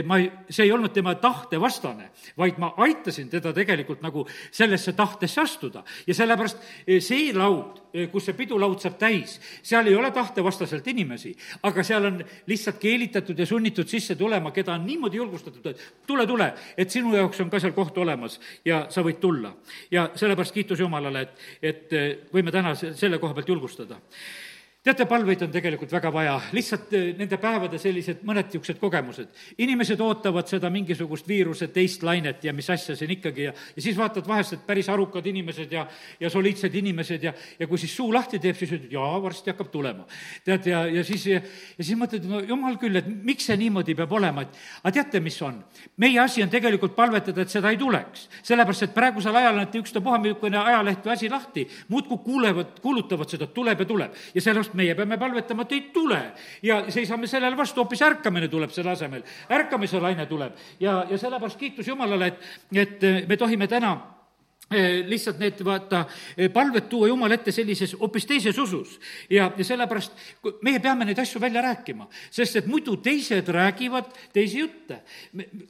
[0.07, 4.93] ma ei, see ei olnud tema tahte vastane, vaid ma aitasin teda tegelikult nagu sellesse
[4.93, 5.85] tahtesse astuda.
[6.07, 10.87] ja sellepärast eh, see laud, eh, kus see pidulaud saab täis, seal ei ole tahtevastaselt
[10.89, 15.85] inimesi, aga seal on lihtsalt keelitatud ja sunnitud sisse tulema, keda on niimoodi julgustatud, et
[16.07, 19.55] tule, tule, et sinu jaoks on ka seal koht olemas ja sa võid tulla.
[19.91, 24.01] ja sellepärast kiitus Jumalale, et, et eh, võime täna selle koha pealt julgustada
[24.87, 29.29] teate, palveid on tegelikult väga vaja, lihtsalt eh, nende päevade sellised mõned niisugused kogemused.
[29.59, 33.97] inimesed ootavad seda mingisugust viiruse teist lainet ja mis asja siin ikkagi ja, ja siis
[33.99, 35.87] vaatad vahest, et päris arukad inimesed ja,
[36.21, 39.73] ja soliidsed inimesed ja, ja kui siis suu lahti teeb, siis ütled, jaa, varsti hakkab
[39.73, 40.07] tulema.
[40.45, 41.43] tead, ja, ja siis, ja
[41.81, 45.41] siis mõtled, no jumal küll, et miks see niimoodi peab olema, et aga teate, mis
[45.43, 45.59] on?
[45.99, 48.29] meie asi on tegelikult palvetada, et seda ei tuleks.
[48.47, 53.51] sellepärast, et praegusel ajal on ükstapuha niisugune ajaleht või asi lahti, muudkui kuulevad, kuulutavad seda,
[53.51, 54.25] tuleb ja tuleb.
[54.35, 56.21] ja sellepärast meie peame palvetama, et ei tule.
[56.63, 59.23] ja seisame sellele vastu, hoopis ärkamine tuleb selle asemel.
[59.51, 63.97] ärkamise laine tuleb ja, ja sellepärast kiitus Jumalale, et, et me tohime täna
[65.07, 68.99] lihtsalt need, vaata, eh, palved tuua Jumala ette sellises hoopis teises usus.
[69.31, 70.13] ja, ja sellepärast
[70.63, 75.03] meie peame neid asju välja rääkima, sest et muidu teised räägivad teisi jutte.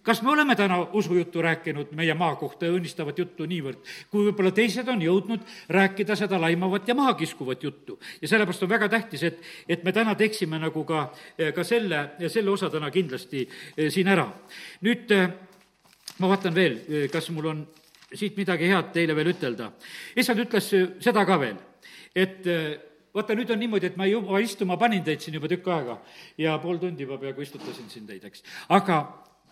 [0.03, 4.51] kas me oleme täna usujuttu rääkinud meie maa kohta ja õnnistavat juttu niivõrd, kui võib-olla
[4.51, 8.01] teised on jõudnud rääkida seda laimavat ja mahakiskuvat juttu.
[8.23, 12.11] ja sellepärast on väga tähtis, et, et me täna teeksime nagu ka, eh, ka selle,
[12.29, 13.49] selle osa täna kindlasti
[13.89, 14.33] siin ära.
[14.81, 15.13] nüüd
[16.19, 16.81] ma vaatan veel,
[17.13, 17.67] kas mul on
[18.15, 19.73] siit midagi head teile veel ütelda.
[20.17, 20.69] issand ütles
[21.03, 21.57] seda ka veel,
[22.15, 22.77] et äh,
[23.17, 25.99] vaata, nüüd on niimoodi, et ma juba istuma panin teid siin juba tükk aega
[26.39, 28.45] ja pool tundi juba peaaegu istutasin siin teid, eks.
[28.69, 29.01] aga,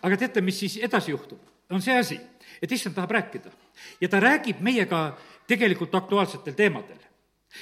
[0.01, 1.41] aga teate, mis siis edasi juhtub?
[1.69, 2.19] on see asi,
[2.61, 3.51] et issand tahab rääkida
[4.01, 5.17] ja ta räägib meiega
[5.49, 7.01] tegelikult aktuaalsetel teemadel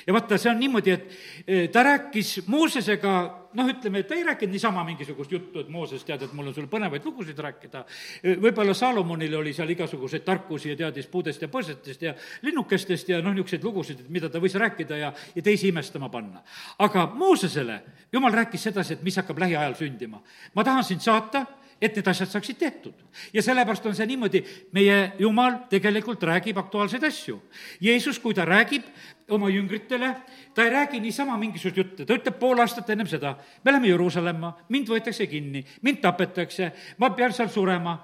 [0.08, 1.16] ja vaata, see on niimoodi, et
[1.48, 3.14] eh, ta rääkis Moosesega,
[3.54, 6.70] noh, ütleme, ta ei rääkinud niisama mingisugust juttu, et Mooses, tead, et mul on sulle
[6.72, 7.84] põnevaid lugusid rääkida.
[8.24, 13.22] Eh, võib-olla Saalomonil oli seal igasuguseid tarkusi ja teadis puudest ja põõsatest ja linnukestest ja
[13.22, 16.44] noh, niisuguseid lugusid, mida ta võis rääkida ja, ja teisi imestama panna.
[16.80, 17.82] aga Moosesele
[18.14, 20.22] jumal rääkis sedasi, et mis hakkab lähiajal sündima.
[20.54, 21.46] ma tahan sind saata
[21.84, 22.94] et need asjad saaksid tehtud.
[23.34, 27.40] ja sellepärast on see niimoodi, meie Jumal tegelikult räägib aktuaalseid asju.
[27.82, 28.88] Jeesus, kui ta räägib
[29.30, 30.14] oma jüngritele,
[30.54, 34.54] ta ei räägi niisama mingisugust jutte, ta ütleb pool aastat ennem seda, me läheme Jeruusalemma,
[34.70, 37.98] mind võetakse kinni, mind tapetakse, ma pean seal surema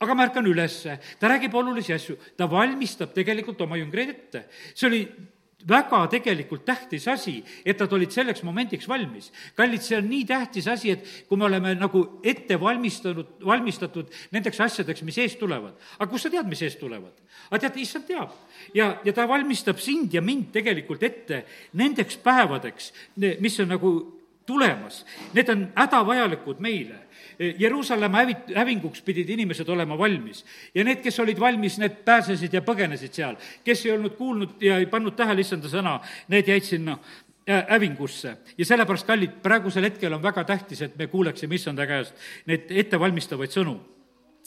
[0.00, 4.46] aga ma ärkan ülesse, ta räägib olulisi asju, ta valmistab tegelikult oma jüngreid ette.
[4.74, 5.02] see oli
[5.68, 9.30] väga tegelikult tähtis asi, et nad olid selleks momendiks valmis.
[9.56, 14.60] kallid, see on nii tähtis asi, et kui me oleme nagu ette valmistanud, valmistatud nendeks
[14.60, 15.74] asjadeks, mis ees tulevad.
[15.98, 17.12] aga kust sa tead, mis ees tulevad?
[17.50, 18.32] aga tead, issand teab.
[18.74, 22.92] ja, ja ta valmistab sind ja mind tegelikult ette nendeks päevadeks,
[23.40, 23.92] mis on nagu
[24.46, 25.04] tulemas.
[25.34, 27.09] Need on hädavajalikud meile
[27.40, 30.44] Jeruusalemma hävi-, hävinguks pidid inimesed olema valmis.
[30.74, 33.36] ja need, kes olid valmis, need pääsesid ja põgenesid seal.
[33.64, 35.98] kes ei olnud kuulnud ja ei pannud tähele issanda sõna,
[36.28, 36.98] need jäid sinna
[37.68, 38.36] hävingusse.
[38.58, 42.14] ja sellepärast, kallid, praegusel hetkel on väga tähtis, et me kuuleksime issanda käest
[42.46, 43.78] neid ettevalmistavaid sõnu.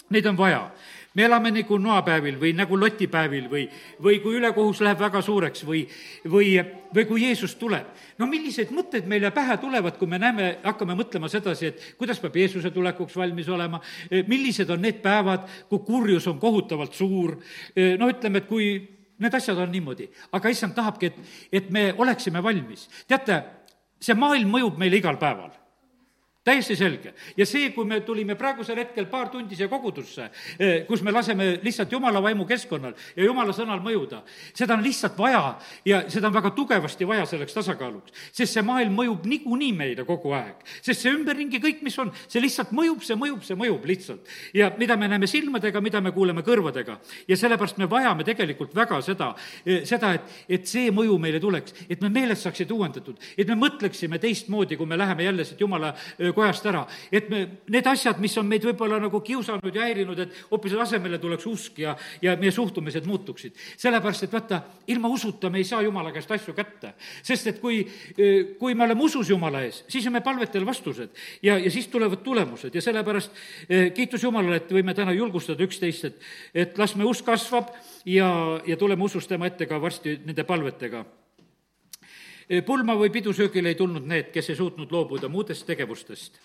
[0.09, 0.67] Neid on vaja
[1.13, 3.67] me elame nagu noapäevil või nagu lotipäevil või,
[4.01, 5.83] või kui ülekohus läheb väga suureks või,
[6.29, 6.55] või,
[6.95, 7.87] või kui Jeesus tuleb.
[8.17, 12.35] no millised mõtted meile pähe tulevad, kui me näeme, hakkame mõtlema sedasi, et kuidas peab
[12.37, 13.81] Jeesuse tulekuks valmis olema,
[14.27, 17.37] millised on need päevad, kui kurjus on kohutavalt suur,
[17.99, 18.69] no ütleme, et kui
[19.23, 22.89] need asjad on niimoodi, aga issand tahabki, et, et me oleksime valmis.
[23.07, 23.43] teate,
[24.01, 25.53] see maailm mõjub meile igal päeval
[26.43, 27.13] täiesti selge.
[27.37, 30.27] ja see, kui me tulime praegusel hetkel paar tundi siia kogudusse,
[30.59, 34.19] eh, kus me laseme lihtsalt jumala vaimu keskkonnal ja jumala sõnal mõjuda,
[34.53, 35.43] seda on lihtsalt vaja
[35.85, 38.11] ja seda on väga tugevasti vaja selleks tasakaaluks.
[38.31, 40.65] sest see maailm mõjub niikuinii meile kogu aeg.
[40.81, 44.27] sest see ümberringi kõik, mis on, see lihtsalt mõjub, see mõjub, see mõjub lihtsalt.
[44.53, 46.97] ja mida me näeme silmadega, mida me kuuleme kõrvadega.
[47.27, 49.33] ja sellepärast me vajame tegelikult väga seda,
[49.65, 53.55] eh, seda, et, et see mõju meile tuleks, et me meeled saaksid uuendatud, et me
[53.55, 56.85] mõtleksime teistmoodi, kui me läheme jälle siit jumala eh, kojast ära.
[57.11, 61.19] et me, need asjad, mis on meid võib-olla nagu kiusanud ja häirinud, et hoopis asemele
[61.19, 63.55] tuleks usk ja, ja meie suhtumised muutuksid.
[63.77, 66.93] sellepärast, et vaata, ilma usuta me ei saa jumala käest asju kätte.
[67.23, 67.83] sest et kui,
[68.59, 71.09] kui me oleme usus jumala ees, siis on meil palvetel vastused
[71.43, 73.31] ja, ja siis tulevad tulemused ja sellepärast
[73.69, 77.73] eh, kiitus Jumalale, et võime täna julgustada üksteist, et, et las me usk kasvab
[78.05, 78.29] ja,
[78.67, 81.03] ja tuleme usus tema ette ka varsti nende palvetega
[82.65, 86.39] pulma või pidusöögile ei tulnud need, kes ei suutnud loobuda muudest tegevustest.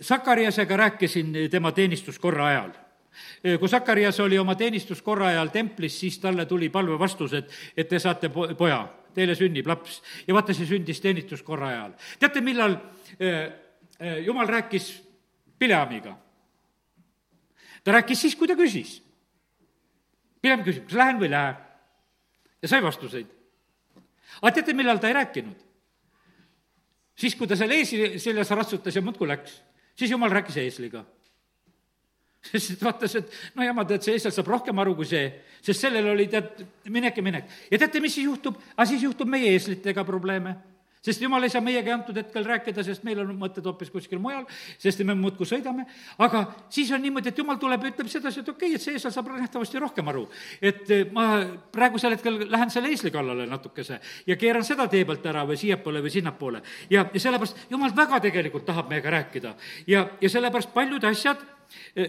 [0.00, 2.70] Sakariasega rääkisin tema teenistuskorra ajal
[3.58, 7.98] kui Sakarias oli oma teenistuskorra ajal templis, siis talle tuli palve vastus, et, et te
[7.98, 8.80] saate po-, poja,
[9.14, 10.02] teile sünnib laps.
[10.26, 11.92] ja vaata, see sündis teenistuskorra ajal.
[12.18, 12.76] teate, millal
[13.18, 14.92] äh, jumal rääkis
[15.58, 16.16] Pileamiga?
[17.84, 19.00] ta rääkis siis, kui ta küsis.
[20.42, 21.56] Pileam küsib, kas lähen või ei lähe?
[22.62, 23.37] ja sai vastuseid
[24.42, 25.66] aga teate, millal ta ei rääkinud?
[27.18, 29.58] siis, kui ta seal eesli seljas ratsutas ja muudkui läks,
[29.98, 31.04] siis jumal rääkis eesliga.
[32.52, 35.24] sest vaatas, et no jama, tead, see eestlane saab rohkem aru kui see,
[35.64, 36.62] sest sellel oli tead,
[36.94, 37.54] minek ja minek.
[37.72, 38.60] ja teate, mis siis juhtub?
[38.76, 40.54] aga siis juhtub meie eeslitega probleeme
[41.04, 44.46] sest jumal ei saa meiega antud hetkel rääkida, sest meil on mõtted hoopis kuskil mujal,
[44.80, 45.86] sest me muudkui sõidame,
[46.18, 48.96] aga siis on niimoodi, et jumal tuleb ja ütleb sedasi, et okei okay,, et see
[48.96, 50.26] eeslane saab nähtavasti rohkem aru.
[50.62, 51.28] et eh, ma
[51.72, 56.02] praegusel hetkel lähen selle eesli kallale natukese ja keeran seda tee pealt ära või siiapoole
[56.02, 56.62] või sinnapoole.
[56.90, 59.54] ja, ja sellepärast jumal väga tegelikult tahab meiega rääkida
[59.86, 61.57] ja, ja sellepärast paljud asjad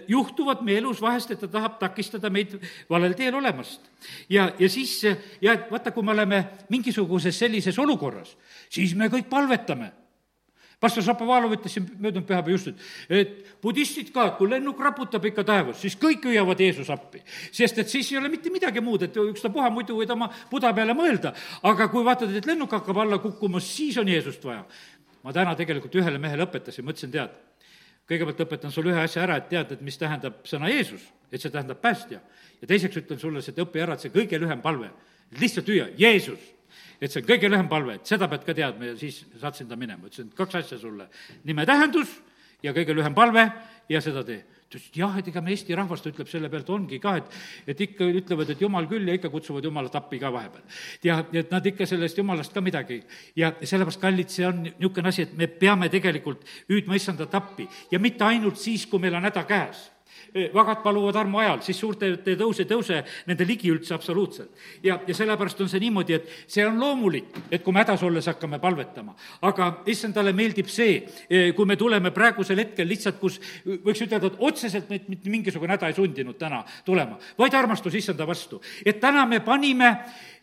[0.08, 2.56] juhtuvad meie elus vahest, et ta tahab takistada meid
[2.89, 3.82] valel teel olemast.
[4.30, 8.38] ja, ja siis, eh, ja et vaata, kui me oleme mingisuguses sellises olukorras,
[8.69, 9.91] siis me kõik palvetame
[10.80, 12.84] pastor Šapovalov ütles siin möödunud pühapäeval just, et,
[13.19, 17.19] et budistid ka, kui lennuk raputab ikka taevas, siis kõik hüüavad Jeesus appi.
[17.52, 20.95] sest et siis ei ole mitte midagi muud, et ükstapuha muidu võid oma buda peale
[20.95, 21.34] mõelda,
[21.67, 24.63] aga kui vaatad, et lennuk hakkab alla kukkuma, siis on Jeesust vaja.
[25.24, 27.49] ma täna tegelikult ühele mehele õpetasin, ma ütlesin, tead
[28.10, 31.52] kõigepealt õpetan sulle ühe asja ära, et tead, et mis tähendab sõna Jeesus, et see
[31.54, 32.22] tähendab päästja.
[32.62, 34.89] ja teiseks ütlen sulle, et õpi ära, et see kõige lühem palve,
[35.39, 36.39] lihtsalt hüüa, Jeesus.
[37.02, 39.76] et see on kõige lühem palve, et seda pead ka teadma ja siis saatsin ta
[39.76, 41.08] minema, ütlesin, et kaks asja sulle,
[41.43, 42.17] nime tähendus
[42.63, 43.50] ja kõige lühem palve
[43.89, 46.69] ja seda tee ta ütles, et jah, et ega me Eesti rahvast, ütleb selle pealt,
[46.69, 47.38] ongi ka, et,
[47.74, 50.63] et ikka ütlevad, et jumal küll ja ikka kutsuvad jumalat appi ka vahepeal.
[51.04, 53.02] ja, et nad ikka sellest jumalast ka midagi
[53.36, 58.00] ja sellepärast, kallid, see on niisugune asi, et me peame tegelikult hüüdma issandat appi ja
[58.00, 59.89] mitte ainult siis, kui meil on häda käes
[60.54, 64.52] vagad paluvad armu ajal, siis suurte tõus ei tõuse nende ligi üldse absoluutselt.
[64.84, 68.28] ja, ja sellepärast on see niimoodi, et see on loomulik, et kui me hädas olles
[68.30, 69.15] hakkame palvetama.
[69.42, 71.02] aga issandale meeldib see,
[71.56, 75.89] kui me tuleme praegusel hetkel lihtsalt, kus võiks ütelda, et otseselt meid mitte mingisugune häda
[75.89, 78.62] ei sundinud täna tulema, vaid armastus issanda vastu.
[78.86, 79.96] et täna me panime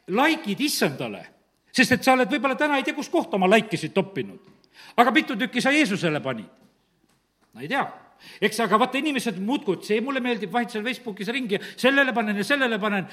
[0.09, 1.27] laikid issandale,
[1.73, 4.41] sest et sa oled võib-olla täna ei tea, kus kohta oma laikisid toppinud.
[4.97, 6.51] aga mitu tükki sa Jeesusele panid?
[7.55, 7.87] no ei tea
[8.41, 12.47] eks aga vaata, inimesed muudkui, see mulle meeldib, vahid seal Facebookis ringi, sellele panen ja
[12.47, 13.11] sellele panen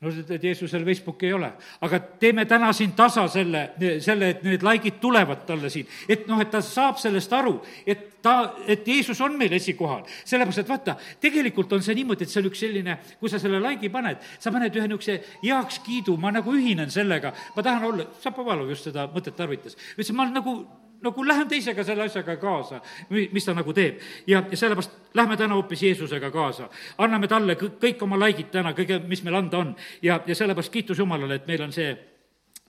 [0.00, 1.50] no et Jeesusel Facebooki ei ole.
[1.80, 3.70] aga teeme täna siin tasa selle,
[4.00, 5.86] selle, et need likeid tulevad talle siin.
[6.08, 7.54] et noh, et ta saab sellest aru,
[7.86, 10.04] et ta, et Jeesus on meil esikohal.
[10.24, 13.60] sellepärast, et vaata, tegelikult on see niimoodi, et see on üks selline, kui sa selle
[13.62, 18.68] like'i paned, sa paned ühe niisuguse heakskiidu, ma nagu ühinen sellega, ma tahan olla, Šapovalov
[18.74, 19.80] just seda mõtet tarvitas.
[19.96, 20.60] ütles, ma nagu
[21.06, 24.02] nagu lähen teisega selle asjaga kaasa, mis ta nagu teeb.
[24.26, 26.68] ja, ja sellepärast lähme täna hoopis Jeesusega kaasa.
[26.98, 29.74] anname talle kõik oma laikid täna, kõige, mis meil anda on.
[30.02, 31.94] ja, ja sellepärast kiitus Jumalale, et meil on see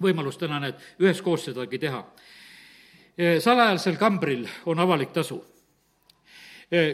[0.02, 2.04] võimalus täna need üheskoos sedagi teha.
[3.39, 5.43] salajasel kambril on avalik tasu.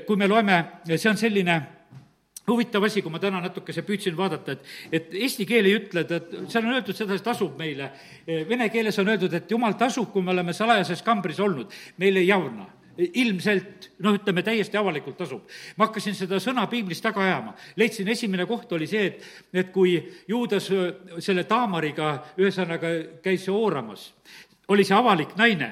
[0.08, 0.64] kui me loeme,
[0.96, 1.62] see on selline
[2.48, 6.30] huvitav asi, kui ma täna natukese püüdsin vaadata, et, et eesti keel ei ütle, et
[6.52, 7.90] seal on öeldud seda, et tasub meile.
[8.50, 11.72] Vene keeles on öeldud, et jumal tasub, kui me oleme salajases kambris olnud,
[12.04, 15.48] meil ei jauna ilmselt noh, ütleme täiesti avalikult tasub.
[15.78, 19.96] ma hakkasin seda sõna piiblis taga ajama, leidsin, esimene koht oli see, et, et kui
[20.28, 20.70] Juudas
[21.18, 22.92] selle Taamariga ühesõnaga
[23.24, 24.12] käis ooramas,
[24.70, 25.72] oli see avalik naine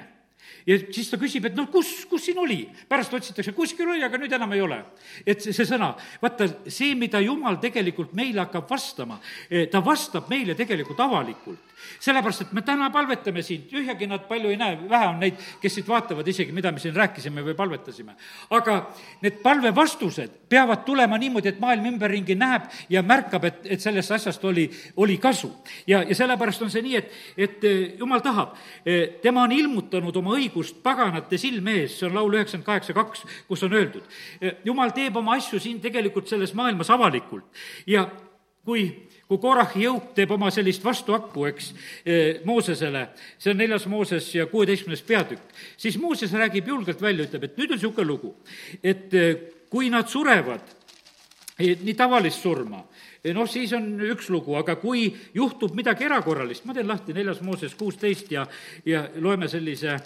[0.67, 2.61] ja siis ta küsib, et noh, kus, kus siin oli?
[2.89, 4.81] pärast otsitakse, kuskil oli, aga nüüd enam ei ole.
[5.25, 10.29] et see, see sõna, vaata, see, mida Jumal tegelikult meile hakkab vastama, eh, ta vastab
[10.31, 15.07] meile tegelikult avalikult sellepärast, et me täna palvetame siin, tühjagi nad palju ei näe, vähe
[15.09, 18.15] on neid, kes siit vaatavad isegi, mida me siin rääkisime või palvetasime.
[18.49, 18.77] aga
[19.21, 24.45] need palvevastused peavad tulema niimoodi, et maailm ümberringi näeb ja märkab, et, et sellest asjast
[24.45, 25.51] oli, oli kasu.
[25.87, 28.55] ja, ja sellepärast on see nii, et, et eh, jumal tahab,
[28.85, 30.50] eh, tema on ilmutanud oma õigust
[30.83, 34.03] paganate silme ees, see on laul üheksakümmend kaheksa kaks, kus on öeldud.
[34.41, 38.07] Eh, jumal teeb oma asju siin tegelikult selles maailmas avalikult ja
[38.65, 38.89] kui
[39.31, 41.69] kui Korahi jõuk teeb oma sellist vastuakku, eks,
[42.03, 43.05] eh, Moosesele,
[43.39, 47.71] see on neljas Mooses ja kuueteistkümnes peatükk, siis Mooses räägib julgelt välja, ütleb, et nüüd
[47.71, 48.33] on niisugune lugu,
[48.83, 49.37] et eh,
[49.71, 50.75] kui nad surevad,
[51.61, 52.81] nii tavalist surma,
[53.35, 57.75] noh, siis on üks lugu, aga kui juhtub midagi erakorralist, ma teen lahti neljas Mooses
[57.77, 58.45] kuusteist ja,
[58.85, 59.97] ja loeme sellise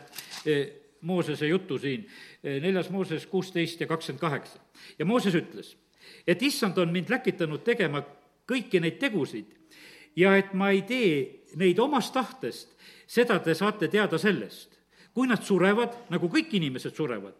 [1.05, 2.05] Moosese jutu siin,
[2.43, 4.59] neljas Mooses kuusteist ja kakskümmend kaheksa.
[4.99, 5.75] ja Mooses ütles,
[6.27, 8.03] et issand on mind läkitanud tegema
[8.49, 9.51] kõiki neid tegusid
[10.15, 12.71] ja et ma ei tee neid omast tahtest,
[13.07, 14.71] seda te saate teada sellest.
[15.15, 17.37] kui nad surevad, nagu kõik inimesed surevad,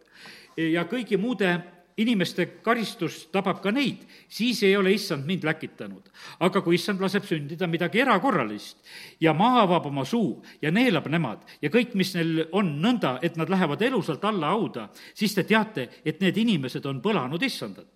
[0.56, 1.50] ja kõigi muude
[1.96, 6.10] inimeste karistus tabab ka neid, siis ei ole issand mind läkitanud.
[6.40, 8.76] aga kui issand laseb sündida midagi erakorralist
[9.20, 13.36] ja maa avab oma suu ja neelab nemad ja kõik, mis neil on nõnda, et
[13.36, 17.88] nad lähevad elusalt alla hauda, siis te teate, et need inimesed on põlanud issandat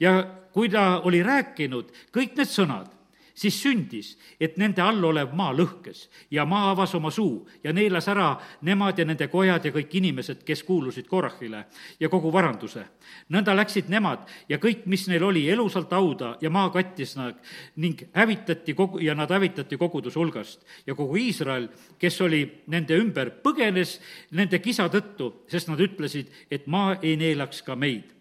[0.00, 0.22] ja
[0.52, 2.97] kui ta oli rääkinud kõik need sõnad,
[3.38, 8.08] siis sündis, et nende all olev maa lõhkes ja maa avas oma suu ja neelas
[8.10, 8.32] ära
[8.66, 11.64] nemad ja nende kojad ja kõik inimesed, kes kuulusid Korahile
[12.00, 12.84] ja kogu varanduse.
[13.30, 17.38] nõnda läksid nemad ja kõik, mis neil oli, elusalt hauda ja maa kattis nad
[17.76, 20.64] ning hävitati kogu, ja nad hävitati koguduse hulgast.
[20.86, 21.68] ja kogu Iisrael,
[21.98, 27.62] kes oli nende ümber, põgenes nende kisa tõttu, sest nad ütlesid, et maa ei neelaks
[27.62, 28.17] ka meid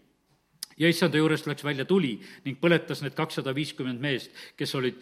[0.78, 5.00] ja issanda juurest läks välja tuli ning põletas need kakssada viiskümmend meest, kes olid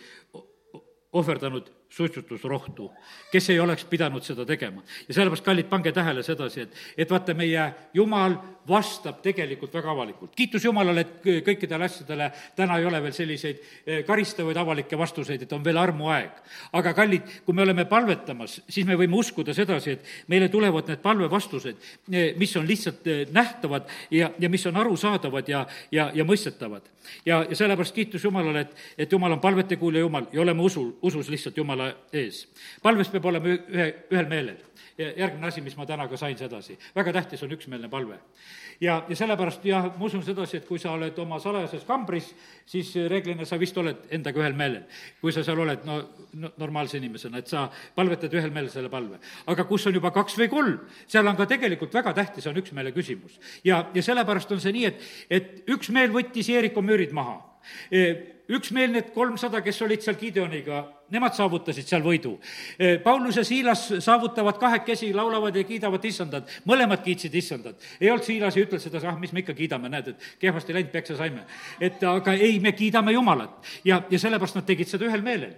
[1.15, 2.91] ohverdanud suitsutusrohtu,
[3.31, 4.83] kes ei oleks pidanud seda tegema.
[5.07, 10.33] ja sellepärast, kallid, pange tähele sedasi, et, et vaata, meie Jumal vastab tegelikult väga avalikult.
[10.35, 15.53] kiitus Jumalale, et kõikidele asjadele täna ei ole veel selliseid eh, karistavaid avalikke vastuseid, et
[15.53, 16.31] on veel armuaeg.
[16.73, 21.01] aga kallid, kui me oleme palvetamas, siis me võime uskuda sedasi, et meile tulevad need
[21.03, 21.77] palvevastused,
[22.11, 26.89] eh, mis on lihtsalt eh, nähtavad ja, ja mis on arusaadavad ja, ja, ja mõistetavad.
[27.25, 30.95] ja, ja sellepärast kiitus Jumalale, et, et Jumal on palvete kuulja Jumal ja oleme usul,
[31.01, 32.45] usus lihtsalt Jumala ees.
[32.81, 34.63] palves peab olema ühe, ühel meelel
[34.95, 38.15] järgmine asi, mis ma täna ka sain sedasi, väga tähtis on üksmeelne palve.
[38.79, 42.29] ja, ja sellepärast jah, ma usun sedasi, et kui sa oled oma salajases kambris,
[42.65, 44.85] siis reeglina sa vist oled endaga ühel meelel.
[45.21, 45.97] kui sa seal oled, no,
[46.33, 49.19] no normaalse inimesena, et sa palvetad ühel meelel selle palve.
[49.47, 52.95] aga kus on juba kaks või kolm, seal on ka tegelikult väga tähtis, on üksmeele
[52.95, 53.35] küsimus.
[53.63, 57.41] ja, ja sellepärast on see nii, et, et üks meel võttis Jeeriko müürid maha
[58.51, 62.35] üksmeel need kolmsada, kes olid seal Gideoniga, nemad saavutasid seal võidu.
[63.03, 67.81] Paulus ja Siilas saavutavad kahekesi, laulavad ja kiidavad issandat, mõlemad kiitsid issandat.
[67.99, 70.91] ei olnud Siilas ja ütles sedasi, ah, mis me ikka kiidame, näed, et kehvasti läinud,
[70.91, 71.45] peksa saime.
[71.79, 75.55] et aga ei, me kiidame Jumalat ja, ja sellepärast nad tegid seda ühel meelel.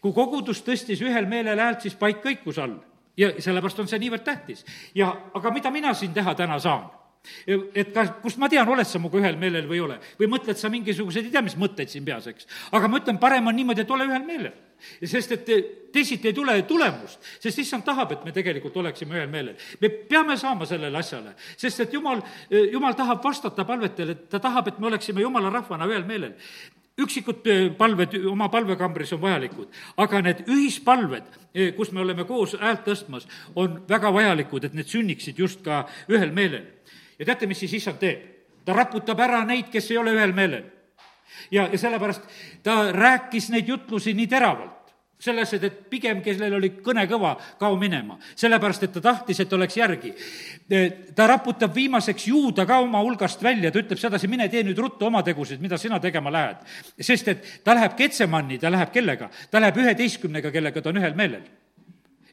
[0.00, 2.78] kui kogudus tõstis ühel meelel häält, siis paik kõikus all
[3.16, 4.64] ja sellepärast on see niivõrd tähtis.
[4.94, 6.99] ja aga mida mina siin teha täna saan?
[7.46, 9.98] Et kas, kust ma tean, oled sa minuga ühel meelel või ei ole.
[10.18, 12.48] või mõtled sa mingisuguseid, ei tea, mis mõtteid siin peas, eks.
[12.72, 14.56] aga ma ütlen, parem on niimoodi, et ole ühel meelel.
[15.04, 15.50] sest et
[15.92, 19.56] teisiti ei tule tulemust, sest issand tahab, et me tegelikult oleksime ühel meelel.
[19.80, 24.78] me peame saama sellele asjale, sest et jumal, jumal tahab vastata palvetele, ta tahab, et
[24.78, 26.36] me oleksime jumala rahvana ühel meelel
[27.00, 27.46] üksikud
[27.78, 29.68] palved oma palvekambris on vajalikud,
[30.00, 31.38] aga need ühispalved,
[31.76, 33.26] kus me oleme koos häält tõstmas,
[33.58, 36.66] on väga vajalikud, et need sünniksid just ka ühel meelel
[37.20, 38.26] ja teate, mis siis issand teeb?
[38.64, 40.64] ta raputab ära neid, kes ei ole ühel meelel.
[41.50, 42.26] ja, ja sellepärast
[42.64, 44.80] ta rääkis neid jutlusi nii teravalt
[45.20, 48.16] selles, et, et pigem, kellel oli kõne kõva, kao minema.
[48.40, 50.14] sellepärast, et ta tahtis, et oleks järgi.
[51.14, 55.06] ta raputab viimaseks juuda ka oma hulgast välja, ta ütleb sedasi, mine tee nüüd ruttu
[55.06, 56.64] oma tegusid, mida sina tegema lähed.
[57.00, 59.30] sest et ta läheb Ketsemanni, ta läheb kellega?
[59.50, 61.44] ta läheb üheteistkümnega, kellega ta on ühel meelel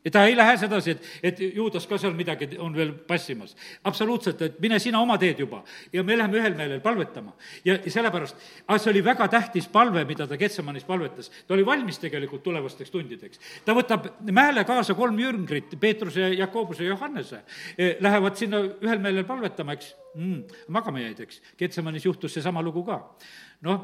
[0.08, 3.56] ja ta ei lähe sedasi, et, et juudas ka seal midagi on veel passimas.
[3.84, 7.34] absoluutselt, et mine sina oma teed juba ja me läheme ühel meelel palvetama.
[7.66, 8.38] ja, ja sellepärast,
[8.68, 11.28] aga see oli väga tähtis palve, mida ta Ketsemanis palvetas.
[11.48, 13.42] ta oli valmis tegelikult tulevasteks tundideks.
[13.66, 17.42] ta võtab mäele kaasa kolm jüngrit, Peetruse, Jakobuse ja Johannese.
[17.78, 20.40] E, lähevad sinna ühel meelel palvetama, eks mm,,
[20.72, 21.42] magama jäid, eks.
[21.60, 23.02] Ketsemanis juhtus seesama lugu ka.
[23.68, 23.84] noh,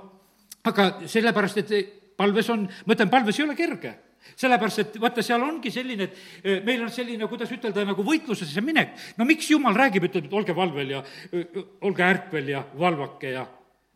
[0.63, 3.97] aga sellepärast, et palves on, ma ütlen, palves ei ole kerge
[4.35, 8.63] sellepärast, et vaata, seal ongi selline, et eh, meil on selline, kuidas ütelda, nagu võitlusesse
[8.65, 8.95] minek.
[9.17, 13.45] no miks jumal räägib, ütleb, et olge valvel ja eh, olge ärkvel ja valvake ja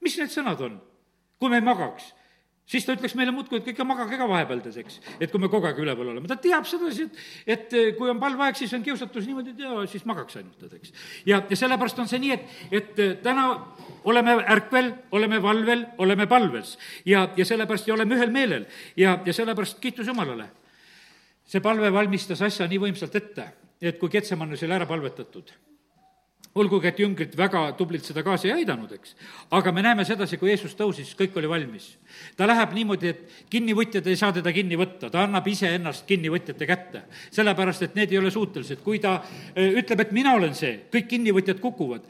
[0.03, 0.79] mis need sõnad on?
[1.37, 2.11] kui me ei magaks,
[2.67, 4.99] siis ta ütleks meile muudkui, et ikka magage ka vahepealdes, eks.
[5.19, 7.07] et kui me kogu aeg üleval oleme, ta teab sedasi,
[7.45, 10.77] et, et kui on palveaeg, siis on kiusatus niimoodi, et jaa, siis magaks ainult, et
[10.79, 10.93] eks.
[11.29, 13.47] ja, ja sellepärast on see nii, et, et täna
[14.07, 18.67] oleme ärkvel, oleme valvel, oleme palves ja, ja sellepärast ja oleme ühel meelel
[18.99, 20.49] ja, ja sellepärast kiitus Jumalale.
[21.47, 23.47] see palve valmistas asja nii võimsalt ette,
[23.81, 25.55] et kui Ketsemannis oli ära palvetatud
[26.57, 29.15] olgugi, et jüngrid väga tublilt seda kaasa ei aidanud, eks.
[29.53, 31.89] aga me näeme sedasi, kui Jeesus tõusis, kõik oli valmis.
[32.37, 37.03] ta läheb niimoodi, et kinnivõtjad ei saa teda kinni võtta, ta annab iseennast kinnivõtjate kätte.
[37.31, 39.19] sellepärast, et need ei ole suutelised, kui ta
[39.55, 42.07] e, ütleb, et mina olen see, kõik kinnivõtjad kukuvad.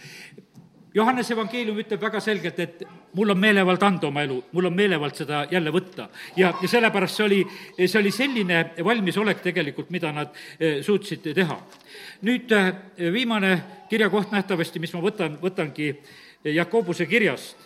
[0.98, 2.84] Johannese evangeelium ütleb väga selgelt, et
[3.14, 6.08] mul on meelevald anda oma elu, mul on meelevald seda jälle võtta.
[6.36, 7.42] ja, ja sellepärast see oli,
[7.84, 11.60] see oli selline valmisolek tegelikult, mida nad e, suutsid teha
[12.22, 12.74] nüüd äh,
[13.14, 15.94] viimane kirjakoht nähtavasti, mis ma võtan, võtangi
[16.48, 17.58] Jakobuse kirjast,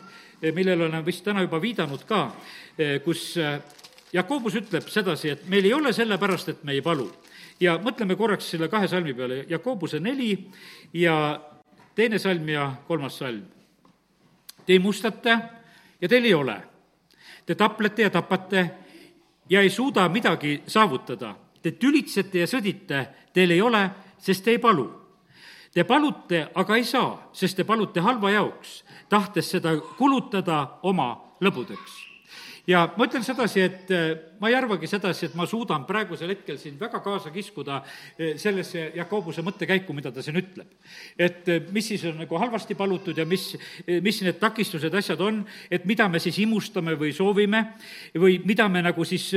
[0.55, 2.21] millele olen vist täna juba viidanud ka,
[3.05, 3.35] kus
[4.13, 7.11] Jakobus ütleb sedasi, et meil ei ole sellepärast, et me ei palu.
[7.61, 10.49] ja mõtleme korraks selle kahe salmi peale, Jakobuse neli
[10.93, 11.39] ja
[11.95, 13.43] teine salm ja kolmas salm.
[14.65, 15.37] Te mustate
[16.01, 16.57] ja teil ei ole.
[17.45, 18.69] Te taplete ja tapate
[19.49, 21.35] ja ei suuda midagi saavutada.
[21.61, 23.89] Te tülitsete ja sõdite, teil ei ole
[24.21, 24.87] sest te ei palu.
[25.73, 32.10] Te palute, aga ei saa, sest te palute halva jaoks, tahtes seda kulutada oma lõbudeks
[32.67, 36.59] ja ma ütlen sedasi, et äh, ma ei arvagi sedasi, et ma suudan praegusel hetkel
[36.61, 40.67] siin väga kaasa kiskuda äh, sellesse Jakobuse mõttekäiku, mida ta siin ütleb.
[41.17, 43.51] et äh, mis siis on nagu halvasti palutud ja mis,
[44.01, 45.41] mis need takistused, asjad on,
[45.71, 47.63] et mida me siis imustame või soovime
[48.15, 49.29] või mida me nagu siis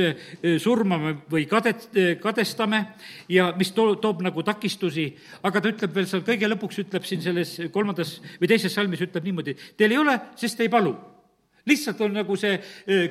[0.61, 1.89] surmame või kadet-,
[2.21, 2.83] kadestame
[3.29, 5.09] ja mis too-, toob nagu takistusi,
[5.43, 9.25] aga ta ütleb veel seal kõige lõpuks, ütleb siin selles kolmandas või teises salmis, ütleb
[9.25, 10.95] niimoodi, teil ei ole, sest ei palu
[11.65, 12.59] lihtsalt on nagu see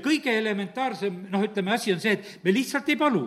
[0.04, 3.26] kõige elementaarsem, noh, ütleme, asi on see, et me lihtsalt ei palu.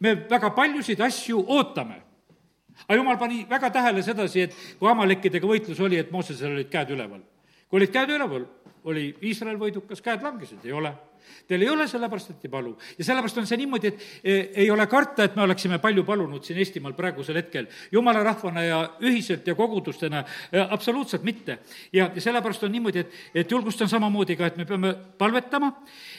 [0.00, 2.02] me väga paljusid asju ootame.
[2.86, 6.90] aga jumal pani väga tähele sedasi, et kui Amalekkidega võitlus oli, et Moosesel olid käed
[6.90, 7.20] üleval.
[7.68, 8.46] kui olid käed üleval,
[8.84, 10.94] oli Iisrael võidukas, käed langesid, ei ole
[11.46, 12.76] Teil ei ole sellepärast, et ei palu.
[12.98, 16.44] ja sellepärast on see niimoodi, et e, ei ole karta, et me oleksime palju palunud
[16.46, 17.66] siin Eestimaal praegusel hetkel.
[17.92, 21.58] jumala rahvana ja ühiselt ja kogudustena e, absoluutselt mitte.
[21.92, 25.72] ja, ja sellepärast on niimoodi, et, et julgustan samamoodi ka, et me peame palvetama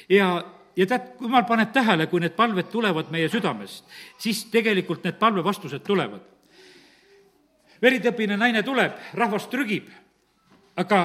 [0.09, 0.33] ja
[0.75, 3.87] ja tead, jumal paneb tähele, kui need palved tulevad meie südamest,
[4.17, 6.27] siis tegelikult need palvevastused tulevad.
[7.81, 9.87] veritõbine naine tuleb, rahvas trügib,
[10.77, 10.99] aga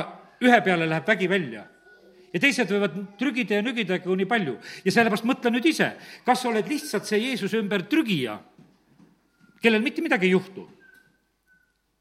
[0.44, 1.64] ühe peale läheb vägi välja
[2.32, 4.56] ja teised võivad trügida ja nügida kuni palju.
[4.84, 5.92] ja sellepärast mõtle nüüd ise,
[6.26, 8.38] kas sa oled lihtsalt see Jeesuse ümber trügija,
[9.62, 10.66] kellel mitte midagi ei juhtu?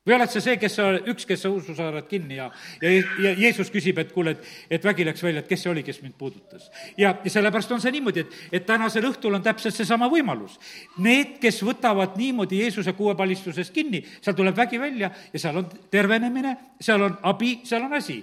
[0.06, 2.46] või oled sa see, kes sa, üks, kes sa usu saarad kinni ja,
[2.82, 2.92] ja,
[3.24, 6.02] ja Jeesus küsib, et kuule, et, et vägi läks välja, et kes see oli, kes
[6.04, 6.70] mind puudutas.
[6.98, 10.60] ja, ja sellepärast on see niimoodi, et, et tänasel õhtul on täpselt seesama võimalus.
[11.02, 16.54] Need, kes võtavad niimoodi Jeesuse kuuepalistusest kinni, seal tuleb vägi välja ja seal on tervenemine,
[16.82, 18.22] seal on abi, seal on asi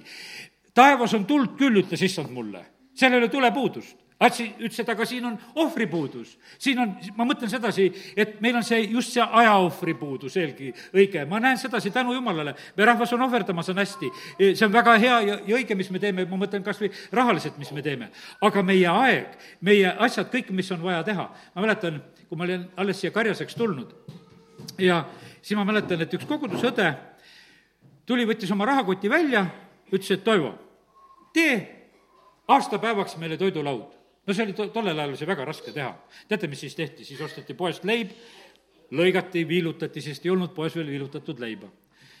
[0.75, 2.63] taevas on tuld küll, ütles issand mulle,
[2.97, 3.99] seal ei ole tulepuudust.
[4.23, 6.37] Atsi ütles, et aga siin on ohvripuudus.
[6.61, 11.25] siin on, ma mõtlen sedasi, et meil on see, just see ajaohvri puudus eelgi õige.
[11.27, 14.11] ma näen sedasi tänu jumalale, me rahvas on ohverdamas, on hästi.
[14.39, 17.57] see on väga hea ja, ja õige, mis me teeme, ma mõtlen kas või rahaliselt,
[17.57, 18.11] mis me teeme.
[18.41, 21.29] aga meie aeg, meie asjad, kõik, mis on vaja teha.
[21.55, 21.99] ma mäletan,
[22.29, 23.91] kui ma olin alles siia Karjaseks tulnud
[24.77, 25.03] ja
[25.41, 26.93] siis ma mäletan, et üks kogudusõde
[28.05, 29.47] tuli, võttis oma rahakoti välja
[29.93, 30.53] ütles, et Toivo,
[31.33, 31.57] tee
[32.47, 33.91] aastapäevaks meile toidulaud.
[34.27, 35.93] no see oli to-, tollel ajal see väga raske teha.
[36.27, 38.11] teate, mis siis tehti, siis osteti poest leib,
[38.91, 41.69] lõigati, viilutati, sest ei olnud poes veel viilutatud leiba.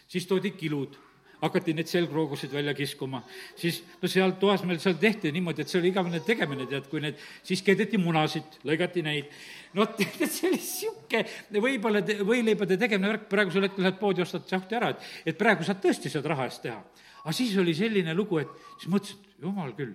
[0.07, 0.97] siis toodi kilud
[1.43, 3.19] hakati neid selgroogusid välja kiskuma,
[3.59, 7.01] siis no seal toas meil seal tehti niimoodi, et see oli igavene tegemine, tead, kui
[7.03, 9.33] need, siis keedeti munasid, lõigati neid.
[9.75, 14.79] no tead, see oli niisugune võib-olla võileibade tegemine värk, praegusel hetkel lähed poodi, ostad sahti
[14.79, 16.79] ära, et, et praegu saad tõesti saad raha eest teha
[17.23, 19.93] aga siis oli selline lugu, et siis mõtlesin, et jumal küll,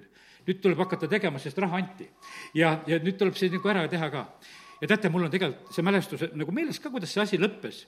[0.49, 2.09] nüüd tuleb hakata tegema, sest raha anti.
[2.57, 4.25] ja, ja nüüd tuleb see nagu ära teha ka.
[4.81, 7.85] ja teate, mul on tegelikult see mälestus nagu meeles ka, kuidas see asi lõppes.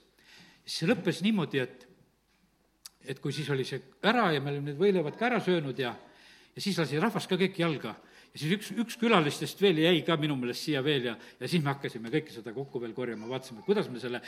[0.66, 1.88] see lõppes niimoodi, et,
[3.08, 5.94] et kui siis oli see ära ja me olime need võileivad ka ära söönud ja,
[6.54, 7.96] ja siis lasi rahvas ka kõik jalga
[8.30, 11.64] ja siis üks, üks külalistest veel jäi ka minu meelest siia veel ja, ja siis
[11.64, 14.20] me hakkasime kõike seda kokku veel korjama, vaatasime, kuidas me selle,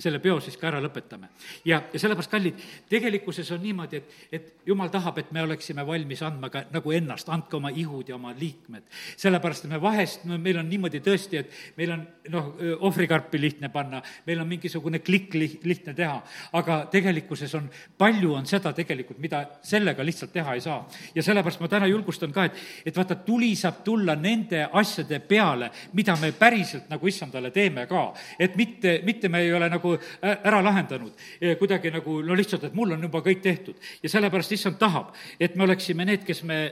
[0.00, 1.28] selle peo siis ka ära lõpetame.
[1.68, 6.22] ja, ja sellepärast, kallid, tegelikkuses on niimoodi, et, et jumal tahab, et me oleksime valmis
[6.24, 8.86] andma ka nagu ennast, andke oma ihud ja oma liikmed.
[9.20, 12.50] sellepärast, et me vahest, no meil on niimoodi tõesti, et meil on noh,
[12.88, 16.16] ohvrikarpi lihtne panna, meil on mingisugune klikk li-, lihtne teha,
[16.56, 17.68] aga tegelikkuses on,
[18.00, 20.80] palju on seda tegelikult, mida sellega lihtsalt teha ei saa.
[21.14, 25.20] ja sellepärast ma täna julgustan ka, et, et vaata, tuli tuli saab tulla nende asjade
[25.20, 28.14] peale, mida me päriselt nagu issandale teeme ka.
[28.38, 31.12] et mitte, mitte me ei ole nagu ära lahendanud
[31.58, 33.74] kuidagi nagu no lihtsalt, et mul on juba kõik tehtud.
[34.02, 36.70] ja sellepärast issand tahab, et me oleksime need, kes me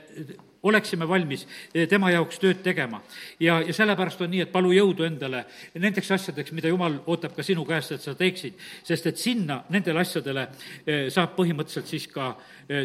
[0.63, 1.47] oleksime valmis
[1.89, 3.03] tema jaoks tööd tegema.
[3.41, 7.43] ja, ja sellepärast on nii, et palu jõudu endale nendeks asjadeks, mida jumal ootab ka
[7.43, 8.55] sinu käest, et sa teeksid,
[8.85, 10.49] sest et sinna, nendele asjadele
[11.11, 12.35] saab põhimõtteliselt siis ka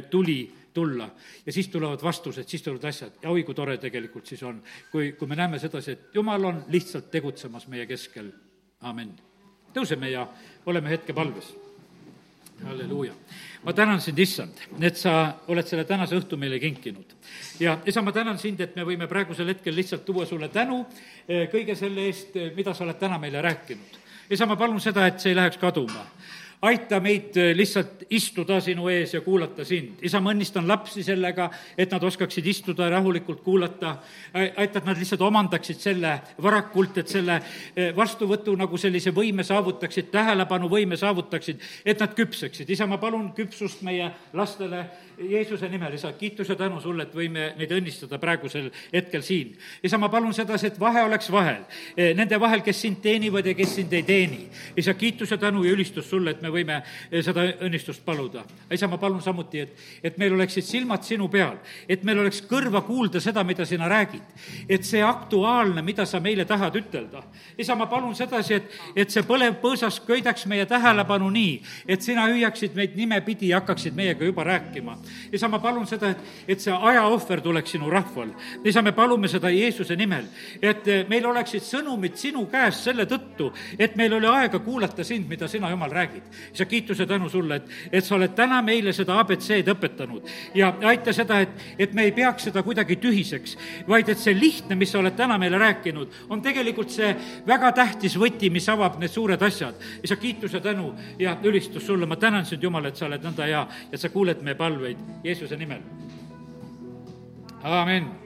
[0.10, 1.10] tuli tulla.
[1.46, 4.62] ja siis tulevad vastused, siis tulevad asjad ja oi, kui tore tegelikult siis on,
[4.92, 8.32] kui, kui me näeme sedasi, et jumal on lihtsalt tegutsemas meie keskel,
[8.82, 9.14] amin.
[9.74, 10.28] tõuseme ja
[10.66, 11.56] oleme hetke palves.
[12.64, 13.14] halleluuja.
[13.64, 17.16] ma tänan sind, issand, et sa oled selle tänase õhtu meile kinkinud.
[17.60, 20.86] ja isa, ma tänan sind, et me võime praegusel hetkel lihtsalt tuua sulle tänu
[21.28, 24.00] eh, kõige selle eest, eh, mida sa oled täna meile rääkinud.
[24.30, 26.08] isa, ma palun seda, et see ei läheks kaduma
[26.64, 30.00] aita meid äh, lihtsalt istuda sinu ees ja kuulata sind.
[30.02, 33.98] isa, ma õnnistan lapsi sellega, et nad oskaksid istuda ja rahulikult kuulata.
[34.34, 40.12] aita, et nad lihtsalt omandaksid selle varakult, et selle äh, vastuvõtu nagu sellise võime saavutaksid,
[40.14, 42.70] tähelepanuvõime saavutaksid, et nad küpseksid.
[42.70, 44.86] isa, ma palun küpsust meie lastele
[45.18, 49.54] Jeesuse nimel, isa, kiitus ja tänu sulle, et võime neid õnnistada praegusel hetkel siin.
[49.84, 51.62] isa, ma palun sedasi, et vahe oleks vahel,
[51.98, 54.48] äh, nende vahel, kes sind teenivad ja kes sind ei teeni.
[54.78, 58.44] isa, kiitus ja tänu ja ülistus sulle, et me võime eh, seda õnnistust paluda.
[58.72, 61.58] isa, ma palun samuti, et, et meil oleksid silmad sinu peal,
[61.90, 64.24] et meil oleks kõrva kuulda seda, mida sina räägid.
[64.70, 67.24] et see aktuaalne, mida sa meile tahad ütelda.
[67.58, 72.28] isa, ma palun sedasi, et, et see põlev põõsas köidaks meie tähelepanu nii, et sina
[72.32, 74.98] hüüaksid meid nimepidi ja hakkaksid meiega juba rääkima.
[75.32, 78.34] isa, ma palun seda, et, et see ajaohver tuleks sinu rahval.
[78.64, 80.28] isa, me palume seda Jeesuse nimel,
[80.62, 85.28] et eh, meil oleksid sõnumid sinu käest selle tõttu, et meil oli aega kuulata sind,
[85.30, 86.24] mida sina, Jumal, räägid
[86.54, 91.14] isa, kiituse tänu sulle, et, et sa oled täna meile seda abc-d õpetanud ja aita
[91.14, 95.00] seda, et, et me ei peaks seda kuidagi tühiseks, vaid et see lihtne, mis sa
[95.02, 97.14] oled täna meile rääkinud, on tegelikult see
[97.48, 99.76] väga tähtis võti, mis avab need suured asjad.
[100.04, 103.68] isa, kiituse tänu ja ülistus sulle, ma tänan sind, Jumal, et sa oled nõnda hea
[103.92, 105.82] ja sa kuuled meie palveid Jeesuse nimel.
[107.64, 108.23] amin